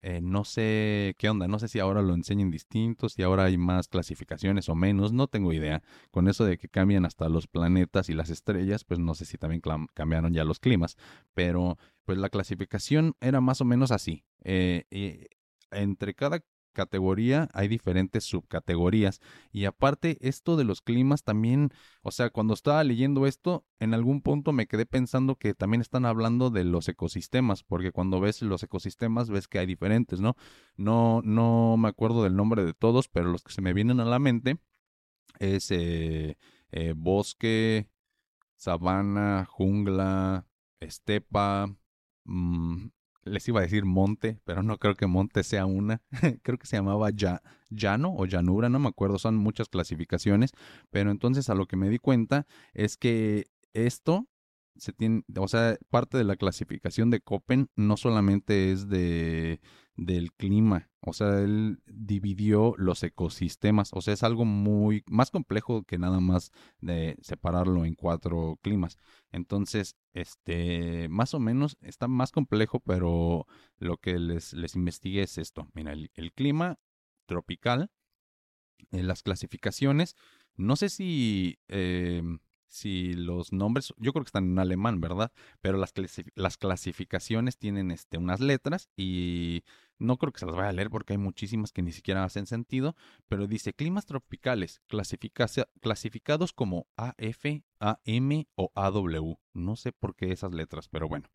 eh, 0.00 0.20
no 0.22 0.44
sé 0.44 1.14
qué 1.18 1.28
onda, 1.28 1.46
no 1.48 1.58
sé 1.58 1.68
si 1.68 1.78
ahora 1.78 2.02
lo 2.02 2.14
enseñan 2.14 2.50
distintos, 2.50 3.12
si 3.12 3.22
ahora 3.22 3.44
hay 3.44 3.58
más 3.58 3.88
clasificaciones 3.88 4.68
o 4.68 4.74
menos, 4.74 5.12
no 5.12 5.26
tengo 5.28 5.52
idea. 5.52 5.82
Con 6.10 6.28
eso 6.28 6.44
de 6.44 6.58
que 6.58 6.68
cambian 6.68 7.04
hasta 7.04 7.28
los 7.28 7.46
planetas 7.46 8.08
y 8.08 8.14
las 8.14 8.30
estrellas, 8.30 8.84
pues 8.84 8.98
no 8.98 9.14
sé 9.14 9.24
si 9.24 9.38
también 9.38 9.62
cambiaron 9.94 10.32
ya 10.32 10.44
los 10.44 10.58
climas, 10.58 10.96
pero 11.34 11.78
pues 12.04 12.18
la 12.18 12.30
clasificación 12.30 13.14
era 13.20 13.40
más 13.40 13.60
o 13.60 13.64
menos 13.64 13.90
así. 13.92 14.24
Eh, 14.44 15.28
entre 15.70 16.14
cada 16.14 16.42
categoría 16.72 17.48
hay 17.52 17.68
diferentes 17.68 18.24
subcategorías. 18.24 19.20
Y 19.52 19.66
aparte, 19.66 20.18
esto 20.20 20.56
de 20.56 20.64
los 20.64 20.80
climas 20.80 21.22
también, 21.22 21.70
o 22.02 22.10
sea, 22.10 22.30
cuando 22.30 22.54
estaba 22.54 22.82
leyendo 22.84 23.26
esto, 23.26 23.64
en 23.78 23.94
algún 23.94 24.22
punto 24.22 24.52
me 24.52 24.66
quedé 24.66 24.86
pensando 24.86 25.36
que 25.36 25.54
también 25.54 25.80
están 25.80 26.06
hablando 26.06 26.50
de 26.50 26.64
los 26.64 26.88
ecosistemas, 26.88 27.62
porque 27.62 27.92
cuando 27.92 28.20
ves 28.20 28.42
los 28.42 28.62
ecosistemas 28.62 29.30
ves 29.30 29.48
que 29.48 29.58
hay 29.58 29.66
diferentes, 29.66 30.20
¿no? 30.20 30.36
No, 30.76 31.20
no 31.24 31.76
me 31.76 31.88
acuerdo 31.88 32.24
del 32.24 32.36
nombre 32.36 32.64
de 32.64 32.74
todos, 32.74 33.08
pero 33.08 33.30
los 33.30 33.42
que 33.42 33.52
se 33.52 33.62
me 33.62 33.72
vienen 33.72 34.00
a 34.00 34.04
la 34.04 34.18
mente 34.18 34.58
es 35.38 35.70
eh, 35.70 36.36
eh, 36.70 36.94
bosque, 36.96 37.88
sabana, 38.56 39.44
jungla, 39.44 40.46
estepa, 40.80 41.74
mm, 42.24 42.86
les 43.24 43.46
iba 43.48 43.60
a 43.60 43.62
decir 43.62 43.84
monte, 43.84 44.38
pero 44.44 44.62
no 44.62 44.78
creo 44.78 44.94
que 44.94 45.06
monte 45.06 45.42
sea 45.42 45.66
una. 45.66 46.02
creo 46.42 46.58
que 46.58 46.66
se 46.66 46.76
llamaba 46.76 47.10
ya, 47.10 47.42
llano 47.70 48.14
o 48.14 48.26
llanura, 48.26 48.68
no 48.68 48.78
me 48.78 48.88
acuerdo, 48.88 49.18
son 49.18 49.36
muchas 49.36 49.68
clasificaciones. 49.68 50.52
Pero 50.90 51.10
entonces 51.10 51.48
a 51.50 51.54
lo 51.54 51.66
que 51.66 51.76
me 51.76 51.88
di 51.88 51.98
cuenta 51.98 52.46
es 52.74 52.96
que 52.96 53.46
esto 53.74 54.26
se 54.76 54.92
tiene, 54.92 55.22
o 55.36 55.48
sea, 55.48 55.76
parte 55.90 56.18
de 56.18 56.24
la 56.24 56.36
clasificación 56.36 57.10
de 57.10 57.20
Copen 57.20 57.68
no 57.76 57.96
solamente 57.96 58.72
es 58.72 58.88
de 58.88 59.60
del 59.96 60.32
clima, 60.32 60.90
o 61.00 61.12
sea, 61.12 61.40
él 61.40 61.82
dividió 61.86 62.74
los 62.78 63.02
ecosistemas, 63.02 63.90
o 63.92 64.00
sea, 64.00 64.14
es 64.14 64.22
algo 64.22 64.44
muy 64.44 65.02
más 65.06 65.30
complejo 65.30 65.82
que 65.84 65.98
nada 65.98 66.20
más 66.20 66.50
de 66.80 67.16
separarlo 67.20 67.84
en 67.84 67.94
cuatro 67.94 68.58
climas. 68.62 68.96
Entonces, 69.32 69.96
este, 70.14 71.08
más 71.08 71.34
o 71.34 71.40
menos 71.40 71.76
está 71.82 72.08
más 72.08 72.32
complejo, 72.32 72.80
pero 72.80 73.46
lo 73.78 73.98
que 73.98 74.18
les, 74.18 74.54
les 74.54 74.76
investigué 74.76 75.22
es 75.22 75.38
esto. 75.38 75.68
Mira, 75.74 75.92
el, 75.92 76.32
clima 76.34 76.78
tropical, 77.26 77.90
en 78.92 79.06
las 79.08 79.22
clasificaciones, 79.22 80.16
no 80.56 80.76
sé 80.76 80.88
si 80.88 81.58
eh, 81.68 82.22
si 82.72 83.12
los 83.12 83.52
nombres, 83.52 83.92
yo 83.98 84.12
creo 84.12 84.24
que 84.24 84.28
están 84.28 84.44
en 84.52 84.58
alemán, 84.58 85.00
¿verdad? 85.00 85.30
Pero 85.60 85.76
las, 85.76 85.92
las 86.34 86.56
clasificaciones 86.56 87.58
tienen 87.58 87.90
este, 87.90 88.16
unas 88.16 88.40
letras 88.40 88.88
y 88.96 89.62
no 89.98 90.16
creo 90.16 90.32
que 90.32 90.40
se 90.40 90.46
las 90.46 90.54
vaya 90.54 90.70
a 90.70 90.72
leer 90.72 90.88
porque 90.88 91.12
hay 91.12 91.18
muchísimas 91.18 91.70
que 91.70 91.82
ni 91.82 91.92
siquiera 91.92 92.24
hacen 92.24 92.46
sentido, 92.46 92.96
pero 93.28 93.46
dice 93.46 93.74
climas 93.74 94.06
tropicales 94.06 94.80
clasificados 94.88 96.52
como 96.54 96.86
AF, 96.96 97.44
AM 97.78 98.46
o 98.54 98.72
AW. 98.74 99.38
No 99.52 99.76
sé 99.76 99.92
por 99.92 100.16
qué 100.16 100.32
esas 100.32 100.52
letras, 100.52 100.88
pero 100.88 101.08
bueno. 101.08 101.28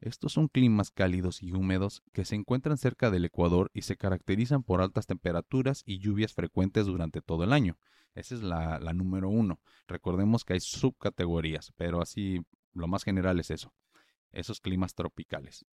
Estos 0.00 0.32
son 0.32 0.48
climas 0.48 0.90
cálidos 0.90 1.42
y 1.42 1.52
húmedos 1.52 2.02
que 2.14 2.24
se 2.24 2.34
encuentran 2.34 2.78
cerca 2.78 3.10
del 3.10 3.26
Ecuador 3.26 3.70
y 3.74 3.82
se 3.82 3.98
caracterizan 3.98 4.62
por 4.62 4.80
altas 4.80 5.06
temperaturas 5.06 5.82
y 5.84 5.98
lluvias 5.98 6.32
frecuentes 6.32 6.86
durante 6.86 7.20
todo 7.20 7.44
el 7.44 7.52
año. 7.52 7.78
Esa 8.14 8.34
es 8.34 8.42
la, 8.42 8.78
número 8.94 9.28
uno. 9.28 9.60
Recordemos 9.86 10.44
que 10.44 10.54
hay 10.54 10.60
subcategorías, 10.60 11.72
pero 11.76 12.00
así 12.00 12.40
lo 12.72 12.88
más 12.88 13.04
general 13.04 13.38
es 13.40 13.50
eso. 13.50 13.74
Esos 14.32 14.60
climas 14.60 14.94
tropicales. 14.94 15.66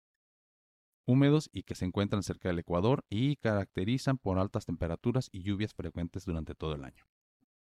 Húmedos 1.06 1.48
y 1.50 1.62
que 1.62 1.74
se 1.74 1.86
encuentran 1.86 2.22
cerca 2.22 2.50
del 2.50 2.58
Ecuador 2.58 3.06
y 3.08 3.36
caracterizan 3.36 4.18
por 4.18 4.38
altas 4.38 4.66
temperaturas 4.66 5.30
y 5.32 5.42
lluvias 5.42 5.72
frecuentes 5.72 6.26
durante 6.26 6.54
todo 6.54 6.74
el 6.74 6.84
año. 6.84 7.06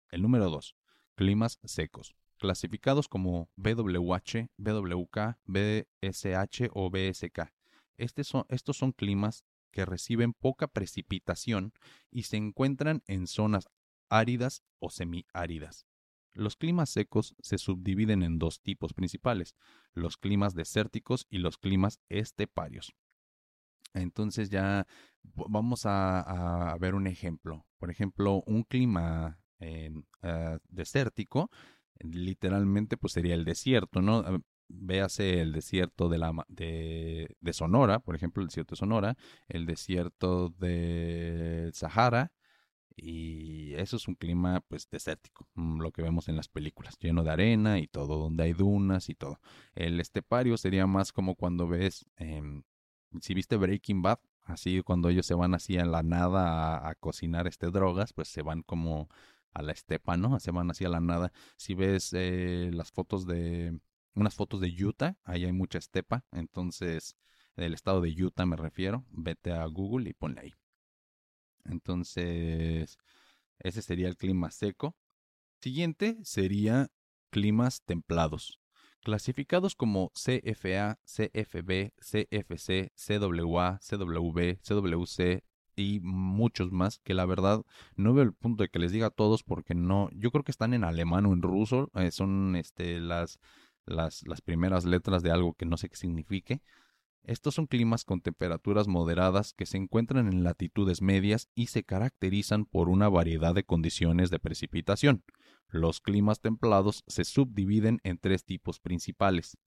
El 0.10 0.24
número 0.24 0.50
dos. 0.50 0.76
Climas 1.14 1.60
secos 1.64 2.16
clasificados 2.40 3.08
como 3.08 3.50
BWH, 3.58 4.50
BWK, 4.58 5.38
BSH 5.46 6.70
o 6.74 6.90
BSK. 6.90 7.52
son, 8.24 8.46
estos 8.50 8.78
son 8.78 8.92
climas 8.92 9.44
que 9.72 9.86
reciben 9.86 10.34
poca 10.34 10.68
precipitación 10.68 11.74
y 12.10 12.24
se 12.24 12.38
encuentran 12.38 13.04
en 13.06 13.28
zonas 13.28 13.68
áridas 14.10 14.64
o 14.80 14.90
semiáridas. 14.90 15.86
Los 16.34 16.56
climas 16.56 16.90
secos 16.90 17.36
se 17.42 17.58
subdividen 17.58 18.24
en 18.24 18.40
dos 18.40 18.62
tipos 18.62 18.94
principales, 18.94 19.56
los 19.94 20.18
climas 20.18 20.54
desérticos 20.54 21.28
y 21.30 21.40
los 21.40 21.58
climas 21.58 22.00
esteparios. 22.10 22.94
Entonces 23.94 24.50
ya 24.50 24.86
vamos 25.24 25.82
a, 25.86 26.76
ver 26.80 26.96
un 26.96 27.08
ejemplo. 27.08 27.66
Por 27.80 27.90
ejemplo, 27.90 28.44
un 28.46 28.64
clima 28.64 29.40
ah, 30.22 30.60
desértico 30.70 31.50
literalmente 32.00 32.98
pues 32.98 33.14
sería 33.14 33.36
el 33.36 33.46
desierto, 33.46 34.02
¿no? 34.02 34.24
Véase 34.68 35.42
el 35.42 35.52
desierto 35.52 36.10
de, 36.10 36.18
la, 36.20 36.46
de, 36.48 37.36
de 37.42 37.54
Sonora, 37.54 38.00
por 38.00 38.16
ejemplo, 38.16 38.42
el 38.42 38.50
desierto 38.50 38.76
de 38.76 38.80
Sonora, 38.80 39.18
el 39.48 39.66
desierto 39.66 40.50
de 40.50 41.72
Sahara, 41.74 42.32
y 43.02 43.74
eso 43.76 43.98
es 43.98 44.08
un 44.08 44.16
clima 44.16 44.62
pues 44.62 44.90
desértico, 44.90 45.48
mm, 45.56 45.82
lo 45.82 45.92
que 45.92 46.02
vemos 46.02 46.28
en 46.28 46.36
las 46.36 46.50
películas, 46.50 46.98
lleno 47.00 47.24
de 47.24 47.32
arena 47.32 47.80
y 47.80 47.88
todo, 47.88 48.18
donde 48.18 48.44
hay 48.44 48.54
dunas 48.54 49.10
y 49.10 49.16
todo. 49.16 49.40
El 49.76 50.00
estepario 50.00 50.58
sería 50.58 50.88
más 50.88 51.12
como 51.12 51.36
cuando 51.36 51.68
ves, 51.68 52.06
em, 52.18 52.64
si 53.22 53.34
viste 53.34 53.58
Breaking 53.58 54.02
Bad, 54.02 54.20
así 54.44 54.82
cuando 54.84 55.10
ellos 55.10 55.26
se 55.26 55.36
van 55.36 55.54
así 55.54 55.78
a 55.78 55.86
la 55.86 56.04
nada 56.04 56.78
a, 56.78 56.90
a, 56.90 56.96
cocinar 56.96 57.48
este 57.48 57.68
drogas, 57.72 58.14
pues 58.14 58.28
se 58.30 58.42
van 58.42 58.64
como 58.64 59.10
a 59.60 59.62
la 59.62 59.74
estepa, 59.74 60.18
¿no? 60.18 60.40
Se 60.40 60.52
van 60.52 60.72
hacia 60.72 60.90
la 60.90 61.02
nada. 61.02 61.32
Si 61.58 61.76
ves 61.76 62.14
eh, 62.14 62.72
las 62.74 62.92
fotos 62.92 63.28
de, 63.28 63.78
unas 64.16 64.34
fotos 64.36 64.62
de 64.62 64.70
Utah, 64.70 65.18
ahí 65.24 65.46
hay 65.46 65.52
mucha 65.52 65.78
estepa, 65.78 66.26
entonces, 66.32 67.18
del 67.56 67.74
estado 67.74 68.02
de 68.02 68.10
Utah 68.10 68.46
me 68.46 68.56
refiero, 68.56 69.06
vete 69.12 69.52
a 69.52 69.66
Google 69.66 70.10
y 70.10 70.14
ponle 70.14 70.42
ahí. 70.42 70.54
Entonces, 71.66 72.98
ese 73.60 73.82
sería 73.82 74.08
el 74.08 74.16
clima 74.16 74.50
seco. 74.50 74.96
Siguiente 75.62 76.18
sería 76.24 76.90
climas 77.30 77.84
templados, 77.84 78.62
clasificados 79.02 79.76
como 79.76 80.12
CFA, 80.12 81.00
CFB, 81.04 81.92
CFC, 82.00 82.94
CWA, 82.96 83.80
CW, 83.80 84.58
CWC, 84.64 85.44
y 85.80 86.00
muchos 86.02 86.72
más 86.72 87.00
que 87.00 87.14
la 87.14 87.26
verdad 87.26 87.64
no 87.96 88.14
veo 88.14 88.24
el 88.24 88.34
punto 88.34 88.64
de 88.64 88.70
que 88.70 88.80
les 88.80 88.92
diga 88.92 89.10
todos 89.10 89.44
porque 89.44 89.74
no, 89.74 90.10
yo 90.14 90.32
creo 90.32 90.44
que 90.44 90.52
están 90.52 90.74
en 90.74 90.84
alemán 90.84 91.26
o 91.26 91.34
en 91.34 91.42
ruso, 91.42 91.90
eh, 91.96 92.12
son 92.12 92.56
este, 92.56 93.00
las, 93.00 93.40
las, 93.86 94.28
las 94.28 94.42
primeras 94.42 94.86
letras 94.86 95.24
de 95.24 95.32
algo 95.32 95.54
que 95.54 95.66
no 95.66 95.78
sé 95.78 95.90
qué 95.90 95.96
signifique. 95.96 96.62
Estos 97.24 97.56
son 97.56 97.68
climas 97.68 98.06
con 98.06 98.22
temperaturas 98.22 98.88
moderadas 98.88 99.54
que 99.54 99.66
se 99.66 99.78
encuentran 99.78 100.28
en 100.28 100.44
latitudes 100.44 101.02
medias 101.02 101.50
y 101.54 101.68
se 101.68 101.84
caracterizan 101.84 102.66
por 102.66 102.90
una 102.90 103.08
variedad 103.08 103.54
de 103.54 103.64
condiciones 103.64 104.30
de 104.30 104.40
precipitación. 104.40 105.24
Los 105.68 106.00
climas 106.02 106.40
templados 106.40 107.04
se 107.08 107.26
subdividen 107.26 108.00
en 108.04 108.18
tres 108.18 108.46
tipos 108.46 108.80
principales. 108.80 109.58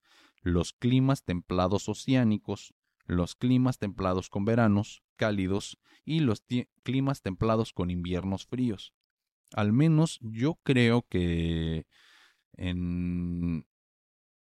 Los 0.40 0.72
climas 0.72 1.22
templados 1.22 1.88
oceánicos, 1.88 2.74
los 3.04 3.34
climas 3.34 3.78
templados 3.78 4.28
con 4.30 4.44
veranos 4.44 5.02
cálidos 5.16 5.78
y 6.04 6.20
los 6.20 6.44
climas 6.82 7.22
templados 7.22 7.72
con 7.72 7.90
inviernos 7.90 8.46
fríos. 8.46 8.92
Al 9.52 9.72
menos 9.72 10.18
yo 10.20 10.58
creo 10.62 11.02
que 11.08 11.86
en 12.54 13.66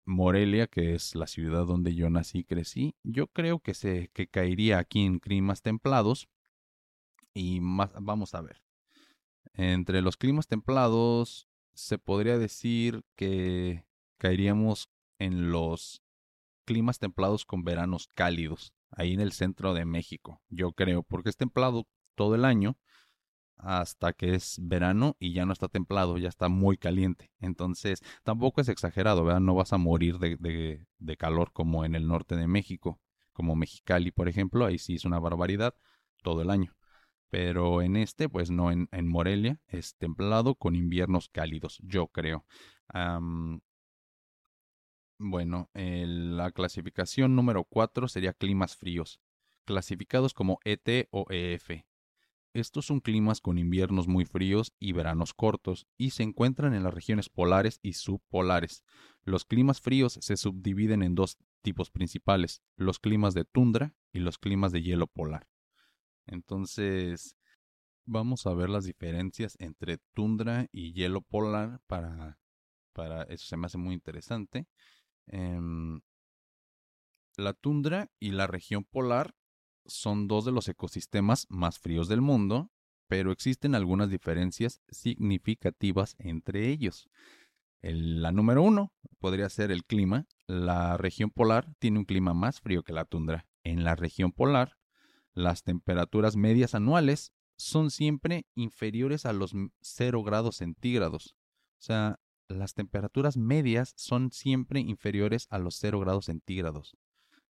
Morelia, 0.05 0.67
que 0.67 0.95
es 0.95 1.15
la 1.15 1.27
ciudad 1.27 1.65
donde 1.65 1.95
yo 1.95 2.09
nací 2.09 2.39
y 2.39 2.43
crecí, 2.43 2.95
yo 3.03 3.27
creo 3.27 3.59
que 3.59 3.73
se 3.73 4.09
que 4.13 4.27
caería 4.27 4.79
aquí 4.79 5.05
en 5.05 5.19
climas 5.19 5.61
templados 5.61 6.27
y 7.33 7.61
más 7.61 7.91
vamos 8.01 8.35
a 8.35 8.41
ver. 8.41 8.61
Entre 9.53 10.01
los 10.01 10.17
climas 10.17 10.47
templados 10.47 11.47
se 11.73 11.97
podría 11.97 12.37
decir 12.37 13.03
que 13.15 13.85
caeríamos 14.17 14.89
en 15.17 15.51
los 15.51 16.03
climas 16.69 16.99
templados 16.99 17.45
con 17.45 17.63
veranos 17.63 18.07
cálidos, 18.13 18.75
ahí 18.91 19.13
en 19.13 19.21
el 19.21 19.31
centro 19.31 19.73
de 19.73 19.85
México, 19.85 20.39
yo 20.49 20.71
creo, 20.71 21.01
porque 21.01 21.29
es 21.29 21.35
templado 21.35 21.87
todo 22.13 22.35
el 22.35 22.45
año 22.45 22.77
hasta 23.57 24.13
que 24.13 24.35
es 24.35 24.59
verano 24.61 25.17
y 25.19 25.33
ya 25.33 25.47
no 25.47 25.53
está 25.53 25.67
templado, 25.67 26.19
ya 26.19 26.29
está 26.29 26.47
muy 26.47 26.77
caliente. 26.77 27.31
Entonces, 27.39 28.03
tampoco 28.23 28.61
es 28.61 28.69
exagerado, 28.69 29.25
¿verdad? 29.25 29.39
No 29.39 29.55
vas 29.55 29.73
a 29.73 29.79
morir 29.79 30.19
de, 30.19 30.85
de, 30.99 31.17
calor 31.17 31.51
como 31.53 31.85
en 31.85 31.95
el 31.95 32.07
norte 32.07 32.35
de 32.35 32.45
México, 32.45 33.01
como 33.33 33.55
Mexicali, 33.55 34.11
por 34.11 34.29
ejemplo, 34.29 34.67
ahí 34.67 34.77
sí 34.77 34.93
es 34.93 35.05
una 35.05 35.17
barbaridad 35.17 35.73
todo 36.21 36.43
el 36.43 36.51
año. 36.51 36.77
Pero 37.31 37.81
en 37.81 37.95
este, 37.95 38.29
pues 38.29 38.51
no, 38.51 38.71
en, 38.71 38.89
en 38.91 39.07
Morelia 39.07 39.59
es 39.65 39.95
templado 39.95 40.53
con 40.53 40.75
inviernos 40.75 41.29
cálidos, 41.29 41.79
yo 41.81 42.09
creo. 42.09 42.45
Bueno, 45.21 45.69
la 45.73 46.49
clasificación 46.51 47.35
número 47.35 47.65
4 47.65 48.07
sería 48.07 48.31
climas 48.31 48.77
fríos, 48.77 49.19
clasificados 49.65 50.33
como 50.33 50.59
ET 50.63 51.09
o 51.11 51.25
EF. 51.29 51.85
Estos 52.53 52.85
son 52.85 53.01
climas 53.01 53.41
con 53.41 53.57
inviernos 53.57 54.07
muy 54.07 54.23
fríos 54.23 54.73
y 54.79 54.93
veranos 54.93 55.33
cortos 55.33 55.87
y 55.97 56.11
se 56.11 56.23
encuentran 56.23 56.73
en 56.73 56.83
las 56.83 56.93
regiones 56.93 57.27
polares 57.27 57.79
y 57.83 57.93
subpolares. 57.93 58.83
Los 59.23 59.43
climas 59.43 59.81
fríos 59.81 60.17
se 60.21 60.37
subdividen 60.37 61.03
en 61.03 61.15
dos 61.15 61.37
tipos 61.61 61.91
principales, 61.91 62.63
los 62.77 62.97
climas 62.97 63.33
de 63.33 63.43
tundra 63.43 63.93
y 64.13 64.19
los 64.19 64.37
climas 64.37 64.71
de 64.71 64.81
hielo 64.81 65.07
polar. 65.07 65.47
Entonces, 66.27 67.35
vamos 68.05 68.47
a 68.47 68.53
ver 68.53 68.69
las 68.69 68.85
diferencias 68.85 69.57
entre 69.59 69.97
tundra 70.13 70.67
y 70.71 70.93
hielo 70.93 71.21
polar 71.21 71.81
para, 71.87 72.39
para 72.93 73.23
eso 73.23 73.45
se 73.45 73.57
me 73.57 73.65
hace 73.65 73.77
muy 73.77 73.93
interesante. 73.93 74.67
Em, 75.29 76.01
la 77.37 77.53
tundra 77.53 78.11
y 78.19 78.31
la 78.31 78.47
región 78.47 78.83
polar 78.83 79.35
son 79.85 80.27
dos 80.27 80.45
de 80.45 80.51
los 80.51 80.67
ecosistemas 80.67 81.45
más 81.49 81.79
fríos 81.79 82.07
del 82.07 82.21
mundo, 82.21 82.69
pero 83.07 83.31
existen 83.31 83.75
algunas 83.75 84.09
diferencias 84.09 84.81
significativas 84.89 86.15
entre 86.19 86.69
ellos. 86.69 87.09
la 87.81 88.33
número 88.33 88.61
uno 88.61 88.91
podría 89.19 89.47
ser 89.47 89.71
el 89.71 89.85
clima. 89.85 90.27
La 90.47 90.97
región 90.97 91.29
polar 91.29 91.73
tiene 91.79 91.99
un 91.99 92.05
clima 92.05 92.33
más 92.33 92.59
frío 92.59 92.83
que 92.83 92.91
la 92.91 93.05
tundra. 93.05 93.47
En 93.63 93.85
la 93.85 93.95
región 93.95 94.33
polar, 94.33 94.77
las 95.33 95.63
temperaturas 95.63 96.35
medias 96.35 96.75
anuales 96.75 97.31
son 97.57 97.89
siempre 97.89 98.45
inferiores 98.55 99.25
a 99.25 99.31
los 99.31 99.53
0 99.81 100.23
grados 100.23 100.57
centígrados. 100.57 101.35
O 101.79 101.81
sea, 101.81 102.19
las 102.49 102.73
temperaturas 102.73 103.37
medias 103.37 103.93
son 103.95 104.31
siempre 104.31 104.79
inferiores 104.79 105.47
a 105.51 105.59
los 105.59 105.75
0 105.75 105.99
grados 105.99 106.25
centígrados. 106.25 106.97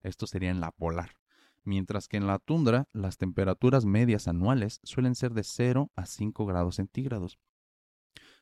Esto 0.01 0.25
sería 0.25 0.49
en 0.49 0.61
la 0.61 0.71
polar. 0.71 1.17
Mientras 1.63 2.07
que 2.07 2.17
en 2.17 2.27
la 2.27 2.39
tundra, 2.39 2.87
las 2.93 3.17
temperaturas 3.17 3.85
medias 3.85 4.27
anuales 4.27 4.79
suelen 4.83 5.15
ser 5.15 5.33
de 5.33 5.43
0 5.43 5.91
a 5.95 6.05
5 6.05 6.45
grados 6.45 6.75
centígrados. 6.75 7.39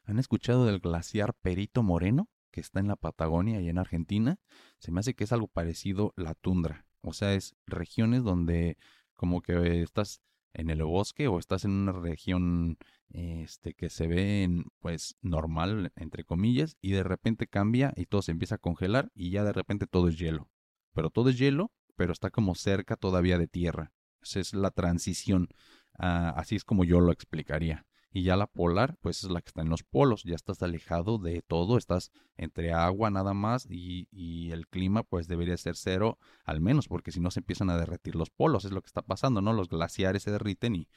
¿Han 0.05 0.19
escuchado 0.19 0.65
del 0.65 0.79
glaciar 0.79 1.33
Perito 1.33 1.81
Moreno, 1.81 2.29
que 2.51 2.61
está 2.61 2.79
en 2.79 2.87
la 2.87 2.97
Patagonia 2.97 3.61
y 3.61 3.69
en 3.69 3.77
Argentina? 3.77 4.37
Se 4.77 4.91
me 4.91 4.99
hace 4.99 5.15
que 5.15 5.23
es 5.23 5.31
algo 5.31 5.47
parecido 5.47 6.13
la 6.17 6.35
tundra. 6.35 6.85
O 7.01 7.13
sea, 7.13 7.33
es 7.33 7.55
regiones 7.65 8.23
donde 8.23 8.77
como 9.15 9.41
que 9.41 9.81
estás 9.81 10.21
en 10.53 10.69
el 10.69 10.83
bosque 10.83 11.27
o 11.27 11.39
estás 11.39 11.65
en 11.65 11.71
una 11.71 11.91
región 11.91 12.77
este, 13.09 13.73
que 13.73 13.89
se 13.89 14.07
ve 14.07 14.43
en, 14.43 14.65
pues 14.79 15.15
normal, 15.21 15.91
entre 15.95 16.23
comillas, 16.23 16.77
y 16.81 16.91
de 16.91 17.03
repente 17.03 17.47
cambia 17.47 17.93
y 17.95 18.05
todo 18.05 18.21
se 18.21 18.31
empieza 18.31 18.55
a 18.55 18.59
congelar 18.59 19.11
y 19.13 19.31
ya 19.31 19.43
de 19.43 19.53
repente 19.53 19.87
todo 19.87 20.07
es 20.07 20.17
hielo. 20.17 20.49
Pero 20.93 21.09
todo 21.09 21.29
es 21.29 21.37
hielo, 21.37 21.71
pero 21.95 22.13
está 22.13 22.29
como 22.29 22.55
cerca 22.55 22.95
todavía 22.95 23.37
de 23.37 23.47
tierra. 23.47 23.93
Esa 24.21 24.39
es 24.39 24.53
la 24.53 24.71
transición. 24.71 25.49
Ah, 25.97 26.33
así 26.35 26.55
es 26.55 26.63
como 26.63 26.83
yo 26.83 26.99
lo 26.99 27.11
explicaría. 27.11 27.85
Y 28.15 28.21
ya 28.21 28.35
la 28.37 28.45
polar, 28.45 28.95
pues 29.01 29.23
es 29.23 29.31
la 29.31 29.41
que 29.41 29.47
está 29.47 29.63
en 29.63 29.69
los 29.69 29.81
polos, 29.81 30.23
ya 30.23 30.35
estás 30.35 30.61
alejado 30.61 31.17
de 31.17 31.41
todo, 31.41 31.79
estás 31.79 32.11
entre 32.37 32.71
agua 32.71 33.09
nada 33.09 33.33
más 33.33 33.65
y, 33.67 34.07
y, 34.11 34.51
el 34.51 34.67
clima 34.67 35.01
pues 35.01 35.27
debería 35.27 35.57
ser 35.57 35.75
cero 35.75 36.19
al 36.45 36.61
menos, 36.61 36.87
porque 36.87 37.11
si 37.11 37.19
no 37.19 37.31
se 37.31 37.39
empiezan 37.39 37.71
a 37.71 37.77
derretir 37.77 38.15
los 38.15 38.29
polos, 38.29 38.65
es 38.65 38.71
lo 38.71 38.81
que 38.83 38.87
está 38.87 39.01
pasando, 39.01 39.41
¿no? 39.41 39.51
Los 39.51 39.67
glaciares 39.67 40.21
se 40.21 40.31
derriten 40.31 40.75
y 40.75 40.87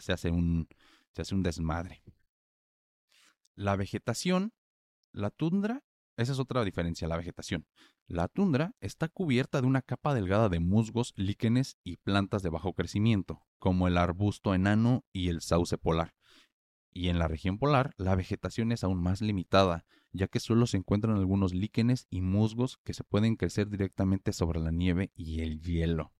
se 0.00 0.12
hace 0.12 0.30
un, 0.30 0.68
se 1.12 1.22
hace 1.22 1.34
un 1.34 1.42
desmadre. 1.42 2.02
La 3.54 3.74
vegetación, 3.76 4.52
la 5.12 5.30
tundra, 5.30 5.82
esa 6.18 6.32
es 6.32 6.38
otra 6.38 6.62
diferencia, 6.62 7.08
la 7.08 7.16
vegetación. 7.16 7.66
La 8.06 8.28
tundra 8.28 8.74
está 8.80 9.08
cubierta 9.08 9.62
de 9.62 9.66
una 9.66 9.80
capa 9.80 10.12
delgada 10.12 10.50
de 10.50 10.60
musgos, 10.60 11.14
líquenes 11.16 11.78
y 11.84 11.96
plantas 11.96 12.42
de 12.42 12.50
bajo 12.50 12.74
crecimiento, 12.74 13.46
como 13.58 13.88
el 13.88 13.96
arbusto 13.96 14.54
enano 14.54 15.06
y 15.10 15.28
el 15.30 15.40
sauce 15.40 15.78
polar 15.78 16.12
y 16.92 17.08
en 17.08 17.18
la 17.18 17.28
región 17.28 17.58
polar 17.58 17.94
la 17.96 18.14
vegetación 18.14 18.72
es 18.72 18.84
aún 18.84 19.02
más 19.02 19.20
limitada, 19.20 19.84
ya 20.12 20.28
que 20.28 20.40
solo 20.40 20.66
se 20.66 20.76
encuentran 20.76 21.16
algunos 21.16 21.54
líquenes 21.54 22.06
y 22.10 22.20
musgos 22.20 22.78
que 22.84 22.94
se 22.94 23.04
pueden 23.04 23.36
crecer 23.36 23.68
directamente 23.68 24.32
sobre 24.32 24.60
la 24.60 24.70
nieve 24.70 25.10
y 25.14 25.40
el 25.40 25.60
hielo. 25.60 26.12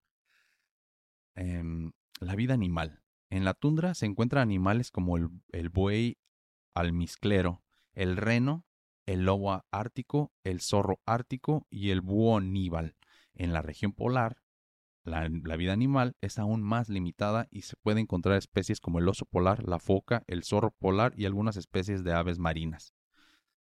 Em, 1.35 1.92
la 2.20 2.35
vida 2.35 2.54
animal. 2.54 3.02
En 3.30 3.44
la 3.44 3.54
tundra 3.54 3.94
se 3.94 4.06
encuentran 4.06 4.42
animales 4.42 4.90
como 4.90 5.16
el, 5.16 5.28
el 5.52 5.68
buey 5.68 6.18
almizclero, 6.74 7.62
el 7.92 8.16
reno, 8.16 8.64
el 9.06 9.24
lobo 9.24 9.64
ártico, 9.70 10.33
el 10.44 10.61
zorro 10.61 11.00
ártico 11.04 11.66
y 11.70 11.90
el 11.90 12.00
búho 12.00 12.40
níbal. 12.40 12.96
En 13.35 13.52
la 13.52 13.62
región 13.62 13.92
polar 13.92 14.37
la, 15.02 15.28
vida 15.56 15.72
animal 15.72 16.16
es 16.20 16.38
aún 16.38 16.62
más 16.62 16.88
limitada 16.88 17.48
y 17.50 17.62
se 17.62 17.76
puede 17.76 18.00
encontrar 18.00 18.36
especies 18.36 18.80
como 18.80 18.98
el 18.98 19.08
oso 19.08 19.24
polar, 19.24 19.66
la 19.66 19.78
foca, 19.78 20.24
el 20.26 20.44
zorro 20.44 20.72
polar 20.72 21.14
y 21.16 21.24
algunas 21.24 21.56
especies 21.56 22.04
de 22.04 22.12
aves 22.12 22.38
marinas. 22.38 22.94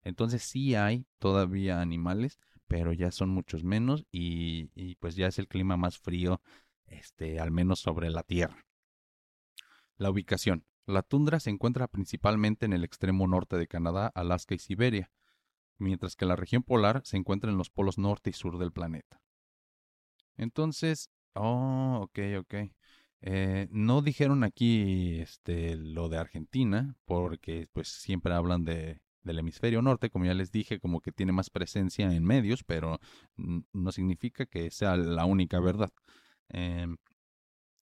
Entonces 0.03 0.43
sí 0.43 0.75
hay 0.75 1.07
todavía 1.19 1.81
animales, 1.81 2.39
pero 2.67 2.93
ya 2.93 3.11
son 3.11 3.31
muchos 3.31 3.65
menos 3.65 4.05
y, 4.11 4.71
y 4.75 4.97
pues 4.97 5.17
ya 5.17 5.27
es 5.27 5.39
el 5.39 5.49
clima 5.49 5.77
más 5.77 5.99
frío, 5.99 6.41
este, 6.87 7.39
al 7.39 7.51
menos 7.51 7.81
sobre 7.81 8.11
la 8.11 8.23
Tierra. 8.23 8.67
La 9.97 10.11
ubicación. 10.11 10.65
La 10.87 11.03
tundra 11.03 11.39
se 11.39 11.51
encuentra 11.51 11.87
principalmente 11.87 12.65
en 12.65 12.73
el 12.73 12.83
extremo 12.83 13.27
norte 13.27 13.59
de 13.59 13.69
Canadá, 13.69 14.11
Alaska 14.15 14.55
y 14.55 14.59
Siberia, 14.59 15.11
mientras 15.77 16.17
que 16.17 16.27
la 16.27 16.37
región 16.37 16.63
polar 16.63 17.03
se 17.05 17.17
encuentra 17.17 17.51
en 17.51 17.59
los 17.59 17.71
polos 17.71 17.99
norte 17.99 18.31
y 18.31 18.33
sur 18.33 18.59
del 18.59 18.73
planeta. 18.73 19.21
Entonces, 20.37 21.11
Oh, 21.41 22.01
ok, 22.03 22.19
ok. 22.41 22.55
Eh, 23.21 23.69
no 23.71 24.03
dijeron 24.03 24.43
aquí 24.45 25.21
este, 25.21 25.77
lo 25.77 26.09
de 26.09 26.19
Argentina, 26.19 26.97
porque 27.05 27.69
pues 27.73 27.89
siempre 27.89 28.35
hablan 28.35 28.65
de, 28.65 29.01
del 29.23 29.39
hemisferio 29.39 29.81
norte, 29.83 30.11
como 30.11 30.25
ya 30.25 30.35
les 30.35 30.51
dije, 30.51 30.81
como 30.81 31.01
que 31.01 31.13
tiene 31.13 31.33
más 31.33 31.51
presencia 31.51 32.13
en 32.13 32.25
medios, 32.25 32.65
pero 32.65 32.99
no 33.37 33.93
significa 33.93 34.47
que 34.47 34.71
sea 34.71 34.97
la 34.97 35.27
única 35.27 35.61
verdad. 35.61 35.93
Em, 36.49 36.97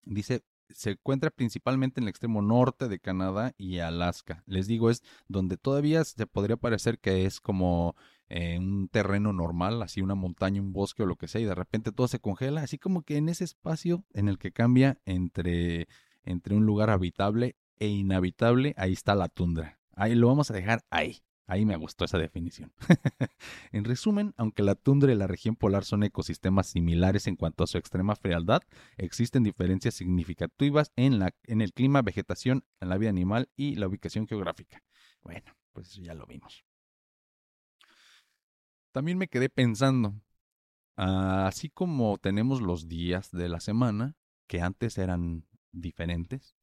dice, 0.05 0.43
se 0.71 0.93
encuentra 0.93 1.31
principalmente 1.31 2.01
en 2.01 2.05
el 2.05 2.11
extremo 2.11 2.43
norte 2.43 2.89
de 2.89 3.01
Canadá 3.01 3.55
y 3.57 3.79
Alaska. 3.79 4.43
Les 4.47 4.67
digo, 4.67 4.91
es 4.91 5.03
donde 5.29 5.57
todavía 5.57 6.05
se 6.05 6.27
podría 6.27 6.57
parecer 6.57 6.99
que 6.99 7.25
es 7.27 7.41
como 7.41 7.97
en 8.29 8.63
un 8.63 8.89
terreno 8.89 9.33
normal, 9.33 9.83
así 9.83 10.01
una 10.01 10.15
montaña, 10.15 10.61
un 10.61 10.73
bosque 10.73 11.03
o 11.03 11.07
lo 11.07 11.17
que 11.17 11.29
sea, 11.29 11.41
y 11.41 11.45
de 11.45 11.55
repente 11.55 11.93
todo 11.93 12.09
se 12.09 12.19
congela, 12.19 12.63
así 12.63 12.79
como 12.79 13.03
que 13.03 13.17
en 13.17 13.29
ese 13.29 13.45
espacio 13.45 14.05
en 14.13 14.29
el 14.29 14.39
que 14.39 14.53
cambia 14.53 14.99
entre, 15.05 15.89
entre 16.25 16.55
un 16.55 16.67
lugar 16.67 16.91
habitable 16.91 17.57
e 17.79 17.89
inhabitable, 17.89 18.75
ahí 18.77 18.93
está 18.93 19.15
la 19.15 19.29
tundra. 19.29 19.79
Ahí 19.95 20.15
lo 20.15 20.29
vamos 20.29 20.51
a 20.51 20.55
dejar 20.55 20.85
ahí. 20.91 21.23
Ahí 21.49 21.65
me 21.65 21.77
gustó 21.77 22.05
esa 22.05 22.19
definición. 22.19 22.73
en 23.73 23.85
resumen, 23.85 24.35
aunque 24.37 24.65
la 24.65 24.75
tundra 24.75 25.13
y 25.13 25.15
la 25.15 25.29
región 25.29 25.55
polar 25.55 25.85
son 25.85 26.03
ecosistemas 26.03 26.67
similares 26.67 27.29
en 27.29 27.37
cuanto 27.37 27.63
a 27.63 27.69
su 27.69 27.79
extrema 27.79 28.17
frialdad, 28.17 28.63
existen 28.97 29.45
diferencias 29.45 29.95
significativas 29.95 30.93
en, 30.97 31.21
la, 31.21 31.35
en 31.45 31.61
el 31.61 31.73
clima, 31.73 32.03
vegetación, 32.03 32.65
en 32.81 32.89
la 32.89 32.99
vida 32.99 33.11
animal 33.11 33.49
y 33.57 33.77
la 33.77 33.87
ubicación 33.87 34.27
geográfica. 34.27 34.83
Bueno, 35.23 35.53
pues 35.73 35.95
ya 35.95 36.15
lo 36.15 36.27
vimos. 36.27 36.66
También 38.97 39.19
me 39.19 39.29
quedé 39.29 39.51
pensando, 39.51 40.15
ah, 40.97 41.47
así 41.47 41.69
como 41.69 42.17
tenemos 42.17 42.63
los 42.63 42.89
días 42.89 43.31
de 43.31 43.51
la 43.51 43.61
semana, 43.61 44.17
que 44.47 44.63
antes 44.63 44.97
eran 44.97 45.45
diferentes, 45.71 46.57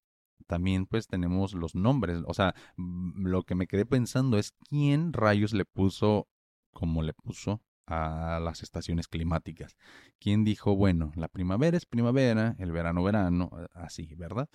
también 0.48 0.88
pues 0.88 1.06
tenemos 1.06 1.54
los 1.54 1.76
nombres. 1.76 2.24
O 2.26 2.34
sea, 2.34 2.56
mm, 2.76 3.28
lo 3.28 3.44
que 3.44 3.54
me 3.54 3.68
quedé 3.68 3.86
pensando 3.86 4.40
es 4.40 4.52
quién 4.68 5.14
rayos 5.14 5.54
le 5.54 5.64
puso 5.64 6.28
como 6.72 7.04
le 7.04 7.14
puso 7.14 7.62
a 7.86 8.40
las 8.42 8.64
estaciones 8.64 9.08
climáticas. 9.08 9.76
¿Quién 10.20 10.44
dijo, 10.44 10.76
bueno, 10.76 11.12
la 11.16 11.28
primavera 11.28 11.78
es 11.78 11.86
primavera, 11.86 12.56
el 12.58 12.72
verano 12.72 13.04
verano, 13.04 13.52
así, 13.76 14.16
¿verdad? 14.16 14.50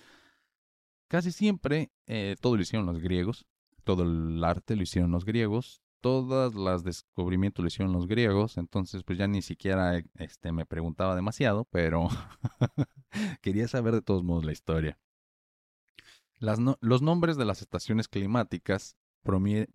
Casi 1.07 1.31
siempre 1.31 1.93
eh, 2.07 2.35
todo 2.41 2.57
lo 2.57 2.61
hicieron 2.61 2.85
los 2.85 2.99
griegos, 2.99 3.45
todo 3.85 4.03
el 4.03 4.43
arte 4.43 4.75
lo 4.75 4.83
hicieron 4.83 5.11
los 5.11 5.23
griegos, 5.23 5.81
todas 6.01 6.55
las 6.55 6.83
descubrimientos 6.83 7.63
lo 7.63 7.67
hicieron 7.67 7.93
los 7.93 8.07
griegos, 8.07 8.57
entonces 8.57 9.03
pues 9.03 9.17
ya 9.17 9.27
ni 9.27 9.41
siquiera 9.41 10.01
este, 10.15 10.51
me 10.51 10.65
preguntaba 10.65 11.15
demasiado, 11.15 11.65
pero 11.71 12.07
quería 13.41 13.67
saber 13.67 13.93
de 13.93 14.01
todos 14.01 14.23
modos 14.23 14.45
la 14.45 14.51
historia. 14.51 14.97
los 16.39 17.01
nombres 17.01 17.37
de 17.37 17.45
las 17.45 17.61
estaciones 17.61 18.07
climáticas 18.07 18.95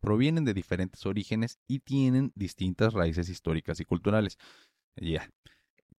provienen 0.00 0.44
de 0.44 0.54
diferentes 0.54 1.04
orígenes 1.06 1.58
y 1.66 1.80
tienen 1.80 2.32
distintas 2.34 2.94
raíces 2.94 3.28
históricas 3.28 3.80
y 3.80 3.84
culturales. 3.84 4.38
Ya, 4.96 5.30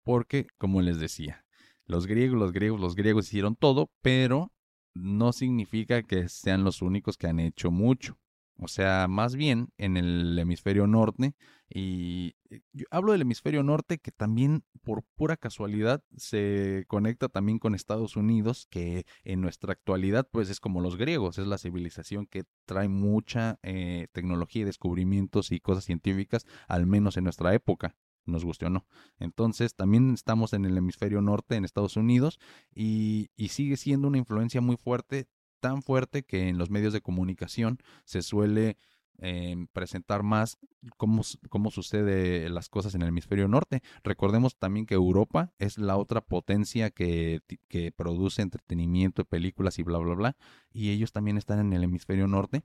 porque 0.03 0.47
como 0.57 0.81
les 0.81 0.99
decía, 0.99 1.45
los 1.85 2.07
griegos, 2.07 2.39
los 2.39 2.51
griegos, 2.51 2.79
los 2.79 2.95
griegos 2.95 3.27
hicieron 3.27 3.55
todo, 3.55 3.91
pero 4.01 4.51
no 4.93 5.33
significa 5.33 6.03
que 6.03 6.29
sean 6.29 6.63
los 6.63 6.81
únicos 6.81 7.17
que 7.17 7.27
han 7.27 7.39
hecho 7.39 7.69
mucho. 7.69 8.17
O 8.57 8.67
sea, 8.67 9.07
más 9.09 9.35
bien 9.35 9.69
en 9.77 9.97
el 9.97 10.37
hemisferio 10.39 10.87
norte. 10.87 11.35
Y 11.69 12.35
eh, 12.49 12.61
yo 12.73 12.85
hablo 12.89 13.11
del 13.11 13.21
hemisferio 13.23 13.63
norte 13.63 13.97
que 13.97 14.11
también 14.11 14.63
por 14.81 15.03
pura 15.15 15.35
casualidad 15.35 16.03
se 16.15 16.85
conecta 16.87 17.27
también 17.27 17.59
con 17.59 17.75
Estados 17.75 18.15
Unidos, 18.15 18.67
que 18.69 19.05
en 19.23 19.41
nuestra 19.41 19.73
actualidad 19.73 20.27
pues 20.31 20.49
es 20.49 20.59
como 20.59 20.79
los 20.79 20.95
griegos, 20.95 21.37
es 21.37 21.47
la 21.47 21.57
civilización 21.57 22.27
que 22.27 22.43
trae 22.65 22.87
mucha 22.87 23.59
eh, 23.63 24.07
tecnología 24.13 24.61
y 24.61 24.65
descubrimientos 24.65 25.51
y 25.51 25.59
cosas 25.59 25.83
científicas, 25.85 26.45
al 26.67 26.85
menos 26.85 27.17
en 27.17 27.25
nuestra 27.25 27.53
época. 27.53 27.95
nos 28.25 28.43
guste 28.43 28.65
o 28.65 28.69
no. 28.69 28.85
Entonces, 29.19 29.75
también 29.75 30.13
estamos 30.13 30.53
en 30.53 30.65
el 30.65 30.77
hemisferio 30.77 31.21
norte, 31.21 31.55
en 31.55 31.65
Estados 31.65 31.95
Unidos, 31.95 32.39
y, 32.73 33.29
y 33.35 33.49
sigue 33.49 33.77
siendo 33.77 34.07
una 34.07 34.17
influencia 34.17 34.61
muy 34.61 34.77
fuerte, 34.77 35.27
tan 35.65 35.81
fuerte 35.81 36.21
que 36.21 36.47
en 36.47 36.59
los 36.59 36.69
medios 36.69 36.93
de 36.93 37.01
comunicación 37.01 37.79
se 38.03 38.21
suele 38.21 38.77
eh, 39.17 39.65
presentar 39.73 40.21
más 40.21 40.59
cómo, 40.95 41.23
cómo 41.49 41.71
sucede 41.71 42.47
las 42.49 42.69
cosas 42.69 42.93
en 42.93 43.01
el 43.01 43.07
hemisferio 43.07 43.47
norte. 43.47 43.81
Recordemos 44.03 44.57
también 44.57 44.85
que 44.85 44.93
Europa 44.93 45.53
es 45.57 45.79
la 45.79 45.97
otra 45.97 46.21
potencia 46.21 46.91
que, 46.91 47.41
que 47.67 47.91
produce 47.91 48.43
entretenimiento, 48.43 49.25
películas 49.25 49.79
y 49.79 49.81
bla, 49.83 49.97
bla, 49.97 50.13
bla, 50.13 50.37
y 50.71 50.91
ellos 50.91 51.11
también 51.11 51.37
están 51.37 51.57
en 51.57 51.73
el 51.73 51.83
hemisferio 51.83 52.27
norte. 52.27 52.63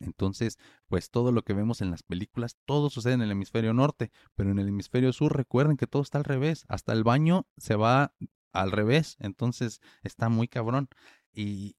Entonces, 0.00 0.58
pues 0.88 1.10
todo 1.10 1.30
lo 1.30 1.42
que 1.42 1.52
vemos 1.52 1.82
en 1.82 1.92
las 1.92 2.02
películas, 2.02 2.56
todo 2.64 2.90
sucede 2.90 3.12
en 3.12 3.22
el 3.22 3.30
hemisferio 3.30 3.74
norte, 3.74 4.10
pero 4.34 4.50
en 4.50 4.58
el 4.58 4.66
hemisferio 4.66 5.12
sur 5.12 5.36
recuerden 5.36 5.76
que 5.76 5.86
todo 5.86 6.02
está 6.02 6.18
al 6.18 6.24
revés, 6.24 6.64
hasta 6.66 6.92
el 6.92 7.04
baño 7.04 7.46
se 7.58 7.76
va 7.76 8.12
al 8.52 8.72
revés, 8.72 9.16
entonces 9.20 9.80
está 10.02 10.28
muy 10.28 10.48
cabrón. 10.48 10.88
Y 11.32 11.76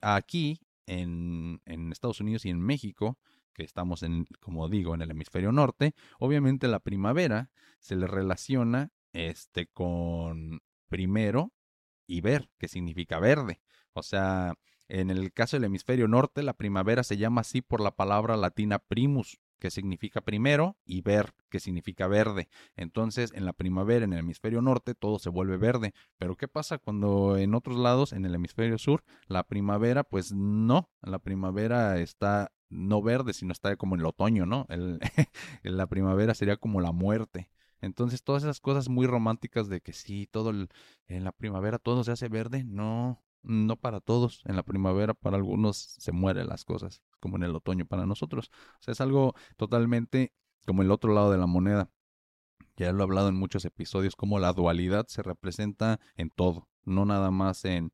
aquí, 0.00 0.60
en, 0.86 1.60
en 1.66 1.92
Estados 1.92 2.20
Unidos 2.20 2.44
y 2.44 2.50
en 2.50 2.60
México, 2.60 3.18
que 3.52 3.64
estamos 3.64 4.02
en, 4.02 4.26
como 4.40 4.68
digo, 4.68 4.94
en 4.94 5.02
el 5.02 5.10
hemisferio 5.10 5.52
norte, 5.52 5.94
obviamente 6.18 6.68
la 6.68 6.80
primavera 6.80 7.50
se 7.80 7.96
le 7.96 8.06
relaciona 8.06 8.90
este 9.12 9.66
con 9.66 10.60
primero 10.88 11.52
y 12.06 12.20
ver, 12.20 12.50
que 12.58 12.68
significa 12.68 13.18
verde. 13.18 13.60
O 13.92 14.02
sea, 14.02 14.54
en 14.88 15.10
el 15.10 15.32
caso 15.32 15.56
del 15.56 15.64
hemisferio 15.64 16.08
norte, 16.08 16.42
la 16.42 16.54
primavera 16.54 17.02
se 17.02 17.16
llama 17.16 17.42
así 17.42 17.60
por 17.60 17.80
la 17.80 17.90
palabra 17.90 18.36
latina 18.36 18.78
primus, 18.78 19.38
que 19.58 19.70
significa 19.70 20.20
primero, 20.20 20.76
y 20.84 21.02
ver, 21.02 21.34
que 21.50 21.60
significa 21.60 22.06
verde. 22.06 22.48
Entonces, 22.76 23.32
en 23.34 23.44
la 23.44 23.52
primavera, 23.52 24.04
en 24.04 24.12
el 24.12 24.20
hemisferio 24.20 24.62
norte, 24.62 24.94
todo 24.94 25.18
se 25.18 25.30
vuelve 25.30 25.56
verde. 25.56 25.94
Pero, 26.18 26.36
¿qué 26.36 26.48
pasa 26.48 26.78
cuando 26.78 27.36
en 27.36 27.54
otros 27.54 27.78
lados, 27.78 28.12
en 28.12 28.24
el 28.24 28.34
hemisferio 28.34 28.78
sur, 28.78 29.04
la 29.26 29.44
primavera, 29.44 30.04
pues 30.04 30.32
no, 30.32 30.90
la 31.02 31.18
primavera 31.18 31.98
está 31.98 32.52
no 32.70 33.02
verde, 33.02 33.32
sino 33.32 33.52
está 33.52 33.76
como 33.76 33.94
en 33.94 34.00
el 34.00 34.06
otoño, 34.06 34.46
¿no? 34.46 34.66
El, 34.68 35.00
la 35.62 35.86
primavera 35.86 36.34
sería 36.34 36.56
como 36.56 36.80
la 36.80 36.92
muerte. 36.92 37.50
Entonces, 37.80 38.22
todas 38.22 38.42
esas 38.42 38.60
cosas 38.60 38.88
muy 38.88 39.06
románticas 39.06 39.68
de 39.68 39.80
que 39.80 39.92
sí, 39.92 40.28
todo 40.30 40.50
el, 40.50 40.68
en 41.06 41.24
la 41.24 41.32
primavera 41.32 41.78
todo 41.78 42.04
se 42.04 42.12
hace 42.12 42.28
verde, 42.28 42.64
no, 42.64 43.22
no 43.42 43.76
para 43.76 44.00
todos. 44.00 44.42
En 44.46 44.56
la 44.56 44.62
primavera 44.62 45.14
para 45.14 45.36
algunos 45.36 45.76
se 45.98 46.12
mueren 46.12 46.48
las 46.48 46.64
cosas, 46.64 47.02
como 47.20 47.36
en 47.36 47.44
el 47.44 47.56
otoño 47.56 47.86
para 47.86 48.06
nosotros. 48.06 48.50
O 48.80 48.82
sea, 48.82 48.92
es 48.92 49.00
algo 49.00 49.34
totalmente 49.56 50.32
como 50.66 50.82
el 50.82 50.90
otro 50.90 51.14
lado 51.14 51.30
de 51.30 51.38
la 51.38 51.46
moneda. 51.46 51.90
Ya 52.76 52.92
lo 52.92 53.00
he 53.00 53.02
hablado 53.02 53.28
en 53.28 53.34
muchos 53.34 53.64
episodios, 53.64 54.16
como 54.16 54.38
la 54.38 54.52
dualidad 54.52 55.06
se 55.08 55.22
representa 55.22 55.98
en 56.16 56.30
todo, 56.30 56.68
no 56.84 57.04
nada 57.04 57.30
más 57.30 57.64
en, 57.64 57.92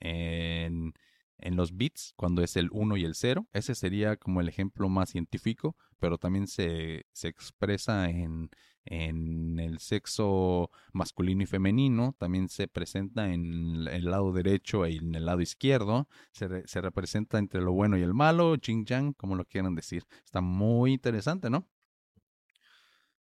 en, 0.00 0.94
en 1.38 1.56
los 1.56 1.76
bits, 1.76 2.14
cuando 2.16 2.42
es 2.42 2.56
el 2.56 2.68
1 2.72 2.96
y 2.96 3.04
el 3.04 3.14
0. 3.14 3.46
Ese 3.52 3.74
sería 3.74 4.16
como 4.16 4.40
el 4.40 4.48
ejemplo 4.48 4.88
más 4.88 5.10
científico, 5.10 5.76
pero 5.98 6.18
también 6.18 6.46
se, 6.46 7.06
se 7.12 7.28
expresa 7.28 8.08
en, 8.10 8.50
en 8.84 9.58
el 9.58 9.78
sexo 9.78 10.70
masculino 10.92 11.42
y 11.42 11.46
femenino, 11.46 12.14
también 12.18 12.48
se 12.48 12.68
presenta 12.68 13.32
en 13.32 13.86
el 13.88 14.04
lado 14.04 14.32
derecho 14.32 14.86
y 14.86 14.96
en 14.96 15.14
el 15.14 15.26
lado 15.26 15.40
izquierdo, 15.40 16.08
se, 16.32 16.66
se 16.66 16.80
representa 16.80 17.38
entre 17.38 17.62
lo 17.62 17.72
bueno 17.72 17.96
y 17.96 18.02
el 18.02 18.14
malo, 18.14 18.56
ching 18.56 18.84
yang, 18.84 19.14
como 19.14 19.36
lo 19.36 19.44
quieran 19.44 19.74
decir. 19.74 20.04
Está 20.24 20.40
muy 20.40 20.92
interesante, 20.92 21.50
¿no? 21.50 21.66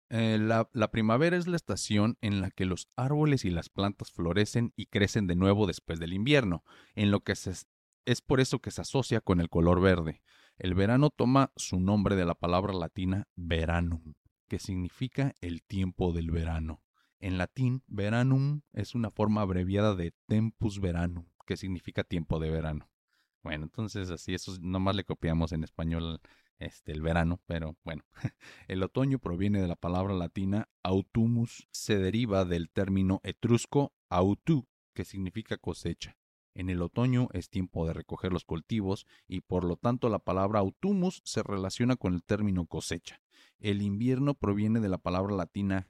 Eh, 0.09 0.37
la, 0.39 0.69
la, 0.71 0.91
primavera 0.91 1.35
es 1.35 1.47
la 1.47 1.55
estación 1.55 2.17
en 2.21 2.39
la 2.39 2.51
que 2.51 2.65
los 2.65 2.87
árboles 2.95 3.43
y 3.43 3.49
las 3.49 3.69
plantas 3.69 4.11
florecen 4.11 4.71
y 4.75 4.85
crecen 4.85 5.25
de 5.25 5.35
nuevo 5.35 5.65
después 5.65 5.99
del 5.99 6.13
invierno, 6.13 6.63
en 6.93 7.09
lo 7.09 7.21
que 7.21 7.35
se, 7.35 7.53
es 8.05 8.21
por 8.21 8.39
eso 8.39 8.59
que 8.59 8.71
se 8.71 8.81
asocia 8.81 9.21
con 9.21 9.39
el 9.39 9.49
color 9.49 9.81
verde. 9.81 10.21
El 10.57 10.73
verano 10.73 11.09
toma 11.09 11.51
su 11.55 11.79
nombre 11.79 12.15
de 12.15 12.25
la 12.25 12.35
palabra 12.35 12.73
latina 12.73 13.27
veranum, 13.35 14.13
que 14.47 14.59
significa 14.59 15.33
el 15.41 15.63
tiempo 15.63 16.13
del 16.13 16.31
verano. 16.31 16.81
En 17.19 17.37
latín, 17.37 17.83
veranum 17.87 18.61
es 18.73 18.95
una 18.95 19.09
forma 19.09 19.41
abreviada 19.41 19.95
de 19.95 20.13
tempus 20.27 20.79
veranum, 20.79 21.25
que 21.45 21.57
significa 21.57 22.03
tiempo 22.03 22.39
de 22.39 22.51
verano. 22.51 22.89
Bueno, 23.43 23.65
entonces 23.65 24.09
así, 24.09 24.33
eso 24.33 24.55
nomás 24.61 24.95
le 24.95 25.03
copiamos 25.03 25.51
en 25.51 25.63
español 25.63 26.19
este, 26.59 26.91
el 26.91 27.01
verano, 27.01 27.41
pero 27.45 27.75
bueno. 27.83 28.03
El 28.67 28.81
otoño 28.81 29.19
proviene 29.19 29.61
de 29.61 29.67
la 29.67 29.75
palabra 29.75 30.13
latina 30.13 30.69
autumus, 30.83 31.67
se 31.71 31.97
deriva 31.97 32.45
del 32.45 32.69
término 32.69 33.19
etrusco 33.23 33.93
autu, 34.09 34.67
que 34.93 35.05
significa 35.05 35.57
cosecha. 35.57 36.17
En 36.55 36.69
el 36.69 36.81
otoño 36.81 37.27
es 37.33 37.49
tiempo 37.49 37.85
de 37.85 37.93
recoger 37.93 38.31
los 38.31 38.45
cultivos 38.45 39.05
y 39.27 39.41
por 39.41 39.65
lo 39.65 39.75
tanto 39.75 40.09
la 40.09 40.19
palabra 40.19 40.61
autumus 40.61 41.21
se 41.25 41.43
relaciona 41.43 41.97
con 41.97 42.13
el 42.13 42.23
término 42.23 42.65
cosecha. 42.65 43.21
El 43.59 43.81
invierno 43.81 44.35
proviene 44.35 44.79
de 44.79 44.89
la 44.89 44.97
palabra 44.97 45.35
latina. 45.35 45.89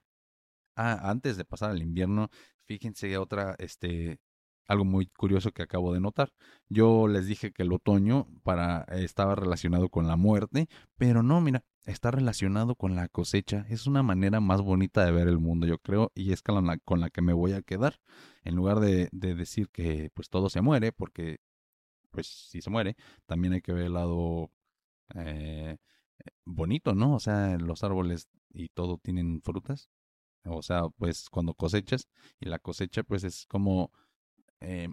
Ah, 0.76 1.10
antes 1.10 1.38
de 1.38 1.46
pasar 1.46 1.70
al 1.70 1.84
invierno, 1.84 2.30
fíjense 2.66 3.16
otra, 3.18 3.56
este, 3.60 4.20
algo 4.68 4.86
muy 4.86 5.06
curioso 5.06 5.52
que 5.52 5.62
acabo 5.62 5.94
de 5.94 6.00
notar. 6.00 6.34
Yo 6.68 7.08
les 7.08 7.28
dije 7.28 7.52
que 7.52 7.64
el 7.64 7.72
otoño 7.72 8.28
para 8.44 8.86
estaba 8.90 9.36
relacionado 9.36 9.90
con 9.90 10.08
la 10.08 10.16
muerte, 10.16 10.68
pero 10.98 11.22
no, 11.22 11.42
mira, 11.42 11.64
está 11.86 12.12
relacionado 12.12 12.76
con 12.76 12.96
la 12.96 13.08
cosecha. 13.08 13.66
Es 13.70 13.88
una 13.88 14.04
manera 14.04 14.40
más 14.40 14.62
bonita 14.62 15.06
de 15.06 15.12
ver 15.12 15.28
el 15.28 15.40
mundo, 15.40 15.68
yo 15.68 15.78
creo, 15.80 16.12
y 16.16 16.32
es 16.34 16.42
con 16.42 16.66
la, 16.66 17.10
que 17.10 17.22
me 17.22 17.34
voy 17.34 17.54
a 17.54 17.62
quedar. 17.62 18.00
En 18.44 18.56
lugar 18.56 18.80
de, 18.80 19.10
de 19.12 19.36
decir 19.36 19.70
que 19.70 20.12
pues 20.14 20.30
todo 20.30 20.50
se 20.50 20.62
muere, 20.62 20.92
porque 20.92 21.40
pues 22.12 22.28
si 22.28 22.62
se 22.62 22.70
muere, 22.70 22.96
también 23.26 23.54
hay 23.54 23.62
que 23.62 23.74
ver 23.74 23.86
el 23.86 23.94
lado 23.94 24.52
eh, 25.16 25.78
bonito, 26.46 26.96
¿no? 26.96 27.16
O 27.16 27.20
sea, 27.20 27.58
los 27.58 27.84
árboles 27.84 28.30
y 28.54 28.70
todo 28.70 28.98
tienen 28.98 29.42
frutas. 29.42 29.90
O 30.46 30.62
sea, 30.62 30.84
pues 30.98 31.30
cuando 31.30 31.54
cosechas, 31.56 32.08
y 32.40 32.48
la 32.48 32.60
cosecha 32.60 33.04
pues 33.04 33.24
es 33.24 33.46
como 33.48 33.92
eh, 34.62 34.90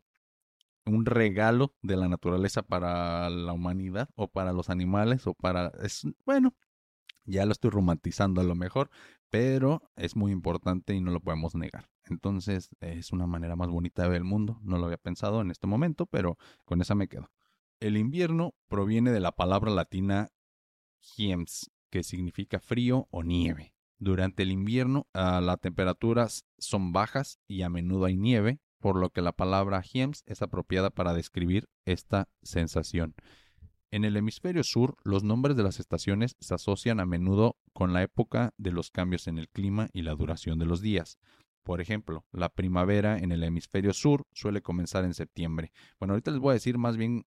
un 0.87 1.07
regalo 1.07 1.74
de 1.83 1.96
la 1.96 2.09
naturaleza 2.09 2.62
para 2.62 3.31
la 3.31 3.52
humanidad 3.52 4.09
o 4.16 4.28
para 4.28 4.52
los 4.52 4.70
animales 4.70 5.26
o 5.26 5.35
para... 5.35 5.68
Es, 5.83 6.02
bueno, 6.24 6.55
ya 7.24 7.46
lo 7.46 7.52
estoy 7.52 7.70
romantizando 7.70 8.40
a 8.40 8.44
lo 8.44 8.54
mejor, 8.54 8.90
pero 9.30 9.82
es 9.96 10.16
muy 10.16 10.32
importante 10.32 10.94
y 10.94 11.00
no 11.00 11.11
lo 11.11 11.20
podemos 11.20 11.54
negar. 11.54 11.88
Entonces 12.04 12.70
es 12.80 13.12
una 13.12 13.26
manera 13.26 13.56
más 13.56 13.68
bonita 13.68 14.02
de 14.02 14.08
ver 14.08 14.18
el 14.18 14.24
mundo. 14.24 14.58
No 14.62 14.78
lo 14.78 14.87
había 14.87 14.98
pensado 14.98 15.40
en 15.40 15.50
este 15.50 15.66
momento, 15.66 16.06
pero 16.06 16.37
con 16.64 16.80
esa 16.80 16.94
me 16.94 17.08
quedo. 17.08 17.30
El 17.80 17.96
invierno 17.96 18.54
proviene 18.68 19.11
de 19.11 19.20
la 19.20 19.32
palabra 19.32 19.70
latina 19.70 20.28
hiems, 21.16 21.70
que 21.90 22.02
significa 22.02 22.61
frío 22.61 23.08
o 23.11 23.22
nieve. 23.22 23.74
Durante 23.98 24.42
el 24.42 24.50
invierno 24.50 25.06
ah, 25.14 25.40
las 25.40 25.61
temperaturas 25.61 26.44
son 26.58 26.92
bajas 26.92 27.38
y 27.46 27.62
a 27.62 27.68
menudo 27.68 28.06
hay 28.06 28.16
nieve, 28.16 28.61
por 28.78 28.96
lo 28.96 29.11
que 29.11 29.22
la 29.22 29.32
palabra 29.32 29.80
hiems 29.80 30.24
es 30.26 30.42
apropiada 30.42 30.90
para 30.90 31.14
describir 31.14 31.68
esta 31.85 32.28
sensación. 32.42 33.14
En 33.92 34.07
el 34.07 34.16
hemisferio 34.16 34.64
sur, 34.64 34.96
los 35.05 35.22
nombres 35.22 35.55
de 35.55 35.62
las 35.62 35.78
estaciones 35.78 36.35
se 36.40 36.55
asocian 36.55 36.98
a 36.98 37.05
menudo 37.05 37.59
con 37.74 37.92
la 37.92 38.02
época 38.02 38.55
de 38.57 38.72
los 38.72 38.90
cambios 38.90 39.26
en 39.26 39.37
el 39.37 39.50
clima 39.50 39.90
y 39.92 40.00
la 40.00 40.14
duración 40.14 40.59
de 40.59 40.64
los 40.64 40.81
días. 40.81 41.18
Por 41.62 41.83
ejemplo, 41.83 42.24
la 42.33 42.48
primavera 42.48 43.18
en 43.18 43.33
el 43.33 43.44
hemisferio 43.44 43.92
sur 43.92 44.26
suele 44.33 44.62
comenzar 44.62 45.05
en 45.05 45.12
septiembre. 45.12 45.72
Bueno, 45.98 46.14
ahorita 46.14 46.31
les 46.31 46.40
voy 46.40 46.52
a 46.52 46.55
decir 46.55 46.78
más 46.78 46.96
bien, 46.96 47.26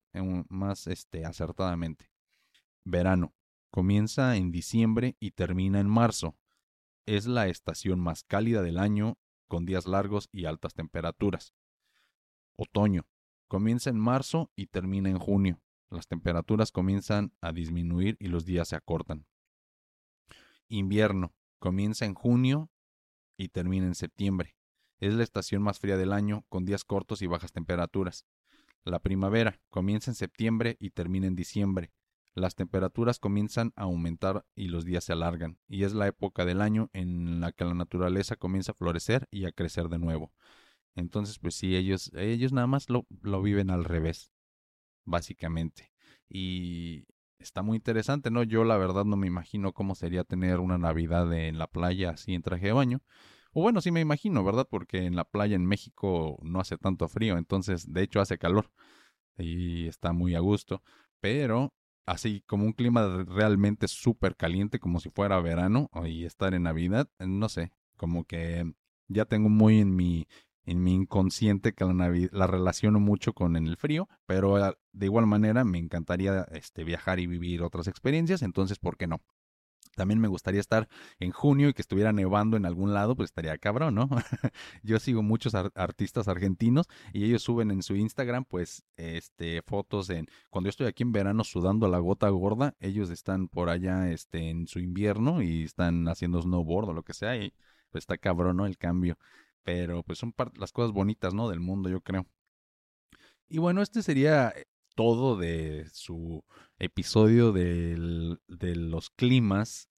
más 0.50 0.88
este, 0.88 1.24
acertadamente. 1.24 2.10
Verano. 2.84 3.36
Comienza 3.70 4.36
en 4.36 4.52
diciembre 4.52 5.18
y 5.20 5.32
termina 5.32 5.80
en 5.80 5.88
marzo. 5.88 6.36
Es 7.06 7.28
la 7.28 7.48
estación 7.48 8.00
más 8.00 8.24
cálida 8.24 8.64
del 8.64 8.80
año 8.80 9.20
con 9.48 9.66
días 9.68 9.86
largos 9.86 10.30
y 10.32 10.46
altas 10.46 10.74
temperaturas. 10.74 11.54
Otoño. 12.56 13.06
Comienza 13.48 13.92
en 13.92 14.00
marzo 14.00 14.50
y 14.56 14.68
termina 14.68 15.10
en 15.10 15.20
junio. 15.20 15.62
Las 15.90 16.08
temperaturas 16.08 16.72
comienzan 16.72 17.32
a 17.42 17.52
disminuir 17.52 18.18
y 18.20 18.28
los 18.28 18.46
días 18.46 18.70
se 18.70 18.76
acortan. 18.76 19.26
Invierno. 20.68 21.34
Comienza 21.60 22.06
en 22.06 22.14
junio 22.14 22.70
y 23.38 23.50
termina 23.50 23.88
en 23.88 23.96
septiembre. 23.96 24.56
Es 25.00 25.14
la 25.14 25.24
estación 25.24 25.62
más 25.62 25.80
fría 25.80 25.98
del 25.98 26.14
año, 26.14 26.46
con 26.50 26.66
días 26.66 26.84
cortos 26.84 27.22
y 27.22 27.28
bajas 27.28 27.52
temperaturas. 27.52 28.26
La 28.84 29.00
primavera 29.00 29.60
comienza 29.70 30.12
en 30.12 30.16
septiembre 30.16 30.78
y 30.80 30.92
termina 30.92 31.28
en 31.28 31.36
diciembre 31.36 31.92
las 32.36 32.56
temperaturas 32.56 33.18
comienzan 33.18 33.72
a 33.78 33.84
aumentar 33.84 34.46
y 34.56 34.68
los 34.68 34.84
días 34.84 35.06
se 35.06 35.14
alargan, 35.14 35.58
y 35.70 35.84
es 35.84 35.94
la 35.94 36.08
época 36.08 36.46
del 36.46 36.62
año 36.62 36.90
en 36.94 37.40
la 37.40 37.54
que 37.54 37.64
la 37.64 37.74
naturaleza 37.74 38.36
comienza 38.36 38.74
a 38.74 38.76
florecer 38.76 39.28
y 39.32 39.46
a 39.46 39.54
crecer 39.54 39.88
de 39.88 40.00
nuevo. 40.00 40.34
Entonces, 40.96 41.40
pues 41.40 41.56
sí, 41.56 41.76
ellos, 41.76 42.12
ellos 42.14 42.52
nada 42.52 42.68
más 42.68 42.90
lo, 42.90 43.06
lo 43.22 43.42
viven 43.42 43.70
al 43.70 43.86
revés, 43.86 44.34
básicamente. 45.06 45.92
Y 46.30 47.06
está 47.40 47.62
muy 47.62 47.78
interesante, 47.78 48.32
¿no? 48.32 48.44
Yo 48.44 48.64
la 48.64 48.78
verdad 48.78 49.06
no 49.06 49.18
me 49.18 49.28
imagino 49.28 49.74
cómo 49.74 49.96
sería 49.96 50.24
tener 50.24 50.60
una 50.60 50.78
Navidad 50.78 51.32
en 51.34 51.58
la 51.58 51.68
playa 51.68 52.12
así 52.12 52.34
en 52.34 52.42
traje 52.42 52.68
de 52.68 52.74
baño. 52.74 53.02
O 53.54 53.62
bueno, 53.62 53.82
sí 53.82 53.92
me 53.92 54.02
imagino, 54.02 54.44
¿verdad? 54.44 54.68
Porque 54.70 55.06
en 55.06 55.16
la 55.16 55.24
playa 55.24 55.56
en 55.56 55.66
México 55.66 56.38
no 56.42 56.60
hace 56.60 56.78
tanto 56.78 57.08
frío, 57.08 57.38
entonces 57.38 57.92
de 57.92 58.04
hecho 58.04 58.20
hace 58.20 58.38
calor 58.38 58.70
y 59.38 59.88
está 59.88 60.12
muy 60.12 60.36
a 60.36 60.40
gusto. 60.40 60.82
Pero 61.22 61.74
así 62.06 62.42
como 62.48 62.66
un 62.66 62.74
clima 62.74 63.24
realmente 63.28 63.88
súper 63.88 64.36
caliente, 64.36 64.80
como 64.80 65.00
si 65.00 65.10
fuera 65.10 65.40
verano 65.40 65.90
y 66.06 66.26
estar 66.26 66.54
en 66.54 66.64
Navidad, 66.64 67.10
no 67.20 67.50
sé, 67.50 67.72
como 67.96 68.26
que 68.26 68.74
ya 69.08 69.26
tengo 69.26 69.50
muy 69.50 69.80
en 69.80 69.96
mi 69.96 70.28
en 70.66 70.84
mi 70.84 70.94
inconsciente 70.94 71.74
que 71.74 71.86
la, 71.86 72.12
la 72.32 72.48
relaciono 72.48 73.00
mucho 73.00 73.34
con 73.34 73.56
el 73.56 73.78
frío, 73.78 74.08
pero 74.26 74.58
ah, 74.58 74.76
de 74.94 75.06
igual 75.06 75.28
manera 75.28 75.64
me 75.64 75.78
encantaría 75.78 76.46
este, 76.52 76.84
viajar 76.84 77.20
y 77.20 77.28
vivir 77.28 77.64
otras 77.64 77.88
experiencias, 77.88 78.42
entonces, 78.42 78.80
¿por 78.80 78.98
qué 78.98 79.08
no? 79.08 79.22
También 79.96 80.20
me 80.20 80.28
gustaría 80.28 80.60
estar 80.60 80.90
en 81.20 81.32
junio 81.32 81.70
y 81.70 81.74
que 81.74 81.82
estuviera 81.82 82.12
nevando 82.12 82.58
en 82.58 82.66
algún 82.66 82.94
lado, 82.94 83.16
pues 83.16 83.30
estaría 83.30 83.58
cabrón, 83.58 83.96
¿no? 83.96 84.10
Yo 84.84 85.00
sigo 85.00 85.24
muchos 85.24 85.56
artistas 85.56 86.28
argentinos 86.28 86.88
y 87.14 87.24
ellos 87.24 87.44
suben 87.44 87.72
en 87.72 87.82
su 87.82 87.96
Instagram, 87.96 88.44
pues, 88.46 88.84
este, 88.98 89.62
fotos 89.62 90.10
en 90.10 90.28
cuando 90.50 90.68
yo 90.68 90.72
estoy 90.72 90.88
aquí 90.88 91.04
en 91.04 91.14
verano 91.14 91.44
sudando 91.44 91.88
la 91.88 92.00
gota 92.00 92.28
gorda, 92.30 92.76
ellos 92.80 93.10
están 93.10 93.48
por 93.48 93.70
allá, 93.70 94.12
este, 94.12 94.50
en 94.50 94.68
su 94.68 94.80
invierno 94.80 95.42
y 95.42 95.64
están 95.64 96.08
haciendo 96.10 96.42
snowboard 96.42 96.90
o 96.90 96.94
lo 96.94 97.04
que 97.04 97.14
sea 97.14 97.38
y 97.38 97.54
pues 97.90 98.04
está 98.04 98.18
cabrón, 98.18 98.58
¿no? 98.58 98.66
El 98.66 98.78
cambio. 98.78 99.18
Pero 99.66 100.04
pues 100.04 100.20
son 100.20 100.34
las 100.58 100.72
cosas 100.72 100.94
bonitas, 100.94 101.34
¿no? 101.34 101.50
Del 101.50 101.60
mundo, 101.60 101.90
yo 101.90 102.00
creo. 102.00 102.26
Y 103.50 103.58
bueno, 103.58 103.82
este 103.82 104.02
sería 104.04 104.50
eh, 104.50 104.66
todo 104.96 105.38
de 105.38 105.88
su 105.92 106.46
episodio 106.80 107.52
de 107.52 108.38
los 108.48 109.10
climas. 109.10 109.90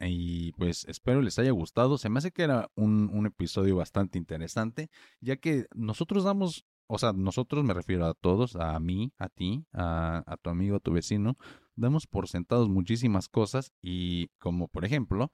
Y 0.00 0.52
pues 0.52 0.84
espero 0.86 1.20
les 1.20 1.38
haya 1.40 1.50
gustado. 1.50 1.98
Se 1.98 2.08
me 2.08 2.18
hace 2.18 2.30
que 2.30 2.44
era 2.44 2.70
un, 2.76 3.26
episodio 3.26 3.76
bastante 3.76 4.16
interesante, 4.16 4.88
ya 5.20 5.36
que 5.36 5.66
nosotros 5.74 6.22
damos, 6.22 6.64
o 6.86 6.98
sea, 6.98 7.12
nosotros 7.12 7.64
me 7.64 7.74
refiero 7.74 8.06
a 8.06 8.14
todos, 8.14 8.54
a 8.54 8.78
mí, 8.78 9.12
a 9.18 9.28
ti, 9.28 9.66
a 9.72 10.36
tu 10.40 10.50
amigo, 10.50 10.76
a 10.76 10.80
tu 10.80 10.92
vecino, 10.92 11.36
damos 11.74 12.06
por 12.06 12.28
sentados 12.28 12.68
muchísimas 12.68 13.28
cosas 13.28 13.72
y 13.82 14.28
como 14.38 14.68
por 14.68 14.84
ejemplo, 14.84 15.32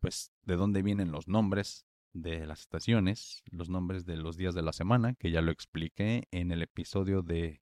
pues 0.00 0.32
de 0.42 0.56
dónde 0.56 0.82
vienen 0.82 1.10
los 1.10 1.28
nombres 1.28 1.86
de 2.14 2.46
las 2.46 2.60
estaciones, 2.60 3.42
los 3.50 3.68
nombres 3.68 4.06
de 4.06 4.16
los 4.16 4.36
días 4.36 4.54
de 4.54 4.62
la 4.62 4.72
semana, 4.72 5.14
que 5.14 5.30
ya 5.30 5.42
lo 5.42 5.50
expliqué 5.52 6.26
en 6.30 6.50
el 6.50 6.62
episodio 6.62 7.22
de 7.22 7.60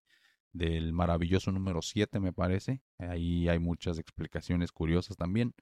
del 0.53 0.93
maravilloso 0.93 1.51
número 1.51 1.81
7, 1.81 2.21
me 2.21 2.35
parece. 2.35 2.83
Ahí 2.99 3.49
hay 3.49 3.59
muchas 3.59 3.99
explicaciones 3.99 4.71
curiosas 4.71 5.17
también. 5.17 5.55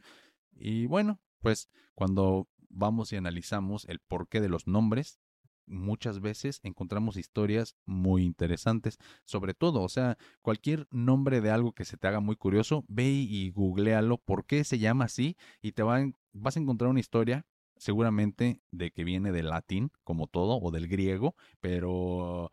Y 0.53 0.87
bueno, 0.87 1.21
pues 1.41 1.71
cuando 1.95 2.49
vamos 2.69 3.13
y 3.13 3.17
analizamos 3.17 3.85
el 3.85 4.01
porqué 4.01 4.41
de 4.41 4.49
los 4.49 4.67
nombres, 4.67 5.21
muchas 5.67 6.21
veces 6.21 6.59
encontramos 6.65 7.17
historias 7.17 7.77
muy 7.87 8.25
interesantes. 8.25 8.99
Sobre 9.25 9.55
todo, 9.55 9.83
o 9.83 9.89
sea, 9.89 10.19
cualquier 10.43 10.89
nombre 10.91 11.41
de 11.41 11.51
algo 11.51 11.73
que 11.73 11.85
se 11.85 11.97
te 11.97 12.09
haga 12.09 12.21
muy 12.21 12.37
curioso, 12.37 12.85
ve 12.89 13.11
y 13.11 13.51
googlealo 13.51 14.19
por 14.19 14.45
qué 14.45 14.65
se 14.65 14.79
llama 14.79 15.05
así 15.05 15.37
y 15.63 15.73
te 15.73 15.85
van, 15.85 16.17
vas 16.33 16.57
a 16.57 16.61
encontrar 16.61 16.91
una 16.91 17.01
historia 17.01 17.47
seguramente 17.81 18.61
de 18.71 18.91
que 18.93 19.05
viene 19.05 19.33
del 19.33 19.49
latín, 19.49 19.91
como 20.05 20.27
todo, 20.27 20.61
o 20.61 20.71
del 20.71 20.87
griego, 20.87 21.35
pero 21.61 22.53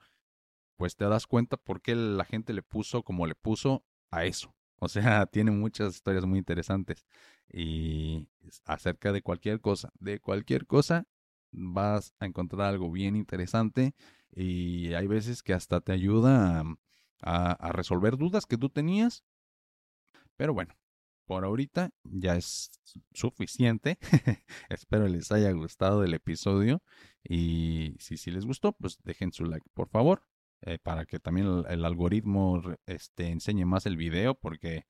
pues 0.77 0.95
te 0.95 1.05
das 1.05 1.27
cuenta 1.27 1.57
por 1.57 1.81
qué 1.81 1.95
la 1.95 2.23
gente 2.25 2.53
le 2.53 2.63
puso 2.63 3.03
como 3.03 3.27
le 3.27 3.35
puso 3.35 3.83
a 4.11 4.25
eso. 4.25 4.55
O 4.79 4.87
sea, 4.87 5.25
tiene 5.31 5.51
muchas 5.51 5.95
historias 5.95 6.25
muy 6.25 6.39
interesantes. 6.39 7.05
Y 7.51 8.27
acerca 8.65 9.11
de 9.11 9.21
cualquier 9.21 9.59
cosa, 9.59 9.91
de 9.99 10.19
cualquier 10.19 10.65
cosa, 10.65 11.05
vas 11.51 12.13
a 12.19 12.25
encontrar 12.25 12.61
algo 12.69 12.91
bien 12.91 13.15
interesante. 13.15 13.95
Y 14.31 14.93
hay 14.93 15.07
veces 15.07 15.43
que 15.43 15.53
hasta 15.53 15.81
te 15.81 15.91
ayuda 15.91 16.63
a, 17.21 17.51
a 17.51 17.71
resolver 17.73 18.17
dudas 18.17 18.45
que 18.45 18.57
tú 18.57 18.69
tenías. 18.69 19.23
Pero 20.37 20.53
bueno, 20.53 20.73
por 21.27 21.43
ahorita 21.45 21.91
ya 22.03 22.35
es 22.35 22.71
suficiente. 23.13 23.99
Espero 24.69 25.07
les 25.07 25.31
haya 25.31 25.51
gustado 25.51 26.03
el 26.03 26.13
episodio 26.13 26.81
y 27.23 27.95
si, 27.99 28.17
si 28.17 28.31
les 28.31 28.45
gustó, 28.45 28.71
pues 28.71 28.97
dejen 29.03 29.31
su 29.33 29.45
like, 29.45 29.67
por 29.73 29.89
favor, 29.89 30.23
eh, 30.61 30.79
para 30.79 31.05
que 31.05 31.19
también 31.19 31.65
el, 31.69 31.85
algoritmo 31.85 32.61
este, 32.87 33.27
enseñe 33.29 33.65
más 33.65 33.85
el 33.85 33.97
video, 33.97 34.35
porque 34.35 34.85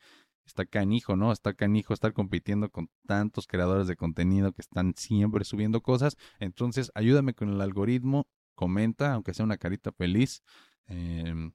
está 0.46 0.66
canijo, 0.66 1.16
¿no? 1.16 1.32
Está 1.32 1.54
canijo 1.54 1.94
estar 1.94 2.14
compitiendo 2.14 2.70
con 2.70 2.90
tantos 3.06 3.48
creadores 3.48 3.88
de 3.88 3.98
contenido 3.98 4.54
que 4.54 4.62
están 4.62 4.94
siempre 4.96 5.44
subiendo 5.44 5.82
cosas. 5.82 6.18
Entonces, 6.40 6.92
ayúdame 6.96 7.34
con 7.34 7.50
el 7.50 7.62
algoritmo, 7.62 8.28
comenta, 8.56 9.14
aunque 9.14 9.34
sea 9.34 9.46
una 9.46 9.58
carita 9.58 9.92
feliz. 9.92 10.44
Em, 10.88 11.52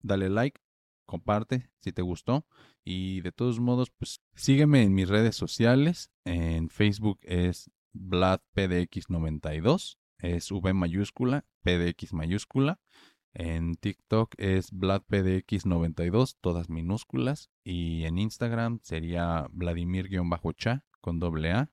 dale 0.00 0.30
like, 0.30 0.60
comparte 1.04 1.70
si 1.80 1.92
te 1.92 2.02
gustó. 2.02 2.46
Y 2.84 3.20
de 3.22 3.32
todos 3.32 3.60
modos, 3.60 3.90
pues 3.90 4.20
sígueme 4.34 4.82
en 4.82 4.94
mis 4.94 5.08
redes 5.08 5.36
sociales. 5.36 6.10
En 6.24 6.68
Facebook 6.68 7.18
es 7.22 7.70
VladPDX92, 7.94 9.98
es 10.18 10.50
V 10.50 10.74
mayúscula, 10.74 11.46
PDX 11.62 12.12
mayúscula. 12.12 12.80
En 13.32 13.74
TikTok 13.74 14.34
es 14.38 14.72
VladPDX92, 14.72 16.36
todas 16.40 16.70
minúsculas. 16.70 17.50
Y 17.64 18.04
en 18.04 18.18
Instagram 18.18 18.78
sería 18.82 19.48
Vladimir-cha 19.50 20.84
con 21.00 21.18
doble 21.18 21.52
A. 21.52 21.70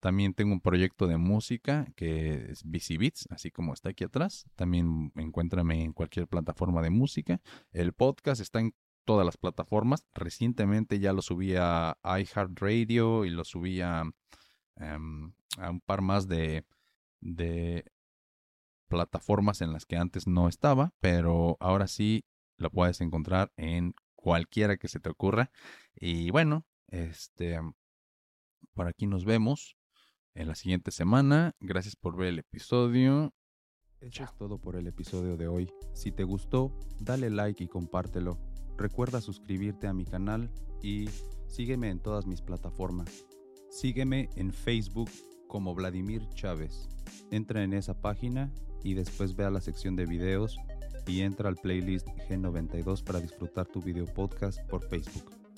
También 0.00 0.34
tengo 0.34 0.52
un 0.52 0.60
proyecto 0.60 1.06
de 1.06 1.16
música 1.16 1.86
que 1.96 2.50
es 2.50 2.62
BC 2.64 2.98
Beats, 2.98 3.26
así 3.30 3.50
como 3.50 3.74
está 3.74 3.90
aquí 3.90 4.04
atrás. 4.04 4.46
También 4.54 5.12
encuéntrame 5.16 5.82
en 5.82 5.92
cualquier 5.92 6.28
plataforma 6.28 6.82
de 6.82 6.90
música. 6.90 7.40
El 7.72 7.92
podcast 7.92 8.40
está 8.40 8.60
en 8.60 8.74
todas 9.04 9.26
las 9.26 9.36
plataformas. 9.36 10.06
Recientemente 10.14 11.00
ya 11.00 11.12
lo 11.12 11.22
subí 11.22 11.54
a 11.56 11.98
iHeartRadio 12.04 13.24
y 13.24 13.30
lo 13.30 13.44
subí 13.44 13.80
a, 13.80 14.04
em, 14.76 15.32
a 15.58 15.70
un 15.70 15.80
par 15.80 16.00
más 16.02 16.28
de, 16.28 16.64
de 17.20 17.84
plataformas 18.88 19.62
en 19.62 19.72
las 19.72 19.86
que 19.86 19.96
antes 19.96 20.26
no 20.26 20.48
estaba, 20.48 20.92
pero 21.00 21.56
ahora 21.60 21.88
sí 21.88 22.24
lo 22.56 22.70
puedes 22.70 23.00
encontrar 23.00 23.52
en 23.56 23.94
cualquiera 24.14 24.76
que 24.76 24.88
se 24.88 25.00
te 25.00 25.10
ocurra. 25.10 25.50
Y 25.94 26.30
bueno, 26.30 26.66
este 26.88 27.58
por 28.74 28.86
aquí 28.86 29.06
nos 29.06 29.24
vemos 29.24 29.77
en 30.34 30.48
la 30.48 30.54
siguiente 30.54 30.90
semana. 30.90 31.52
Gracias 31.60 31.96
por 31.96 32.16
ver 32.16 32.28
el 32.28 32.38
episodio. 32.40 33.32
Eso 34.00 34.24
es 34.24 34.36
todo 34.36 34.58
por 34.58 34.76
el 34.76 34.86
episodio 34.86 35.36
de 35.36 35.48
hoy. 35.48 35.70
Si 35.92 36.12
te 36.12 36.24
gustó, 36.24 36.72
dale 37.00 37.30
like 37.30 37.64
y 37.64 37.68
compártelo. 37.68 38.38
Recuerda 38.76 39.20
suscribirte 39.20 39.88
a 39.88 39.92
mi 39.92 40.04
canal 40.04 40.50
y 40.82 41.08
sígueme 41.48 41.90
en 41.90 41.98
todas 41.98 42.26
mis 42.26 42.40
plataformas. 42.40 43.26
Sígueme 43.70 44.30
en 44.36 44.52
Facebook 44.52 45.10
como 45.48 45.74
Vladimir 45.74 46.28
Chávez. 46.34 46.88
Entra 47.30 47.64
en 47.64 47.72
esa 47.72 48.00
página 48.00 48.52
y 48.84 48.94
después 48.94 49.34
ve 49.34 49.44
a 49.44 49.50
la 49.50 49.60
sección 49.60 49.96
de 49.96 50.06
videos 50.06 50.56
y 51.06 51.22
entra 51.22 51.48
al 51.48 51.56
playlist 51.56 52.06
G92 52.28 53.02
para 53.02 53.20
disfrutar 53.20 53.66
tu 53.66 53.80
video 53.80 54.06
podcast 54.06 54.60
por 54.68 54.86
Facebook. 54.88 55.37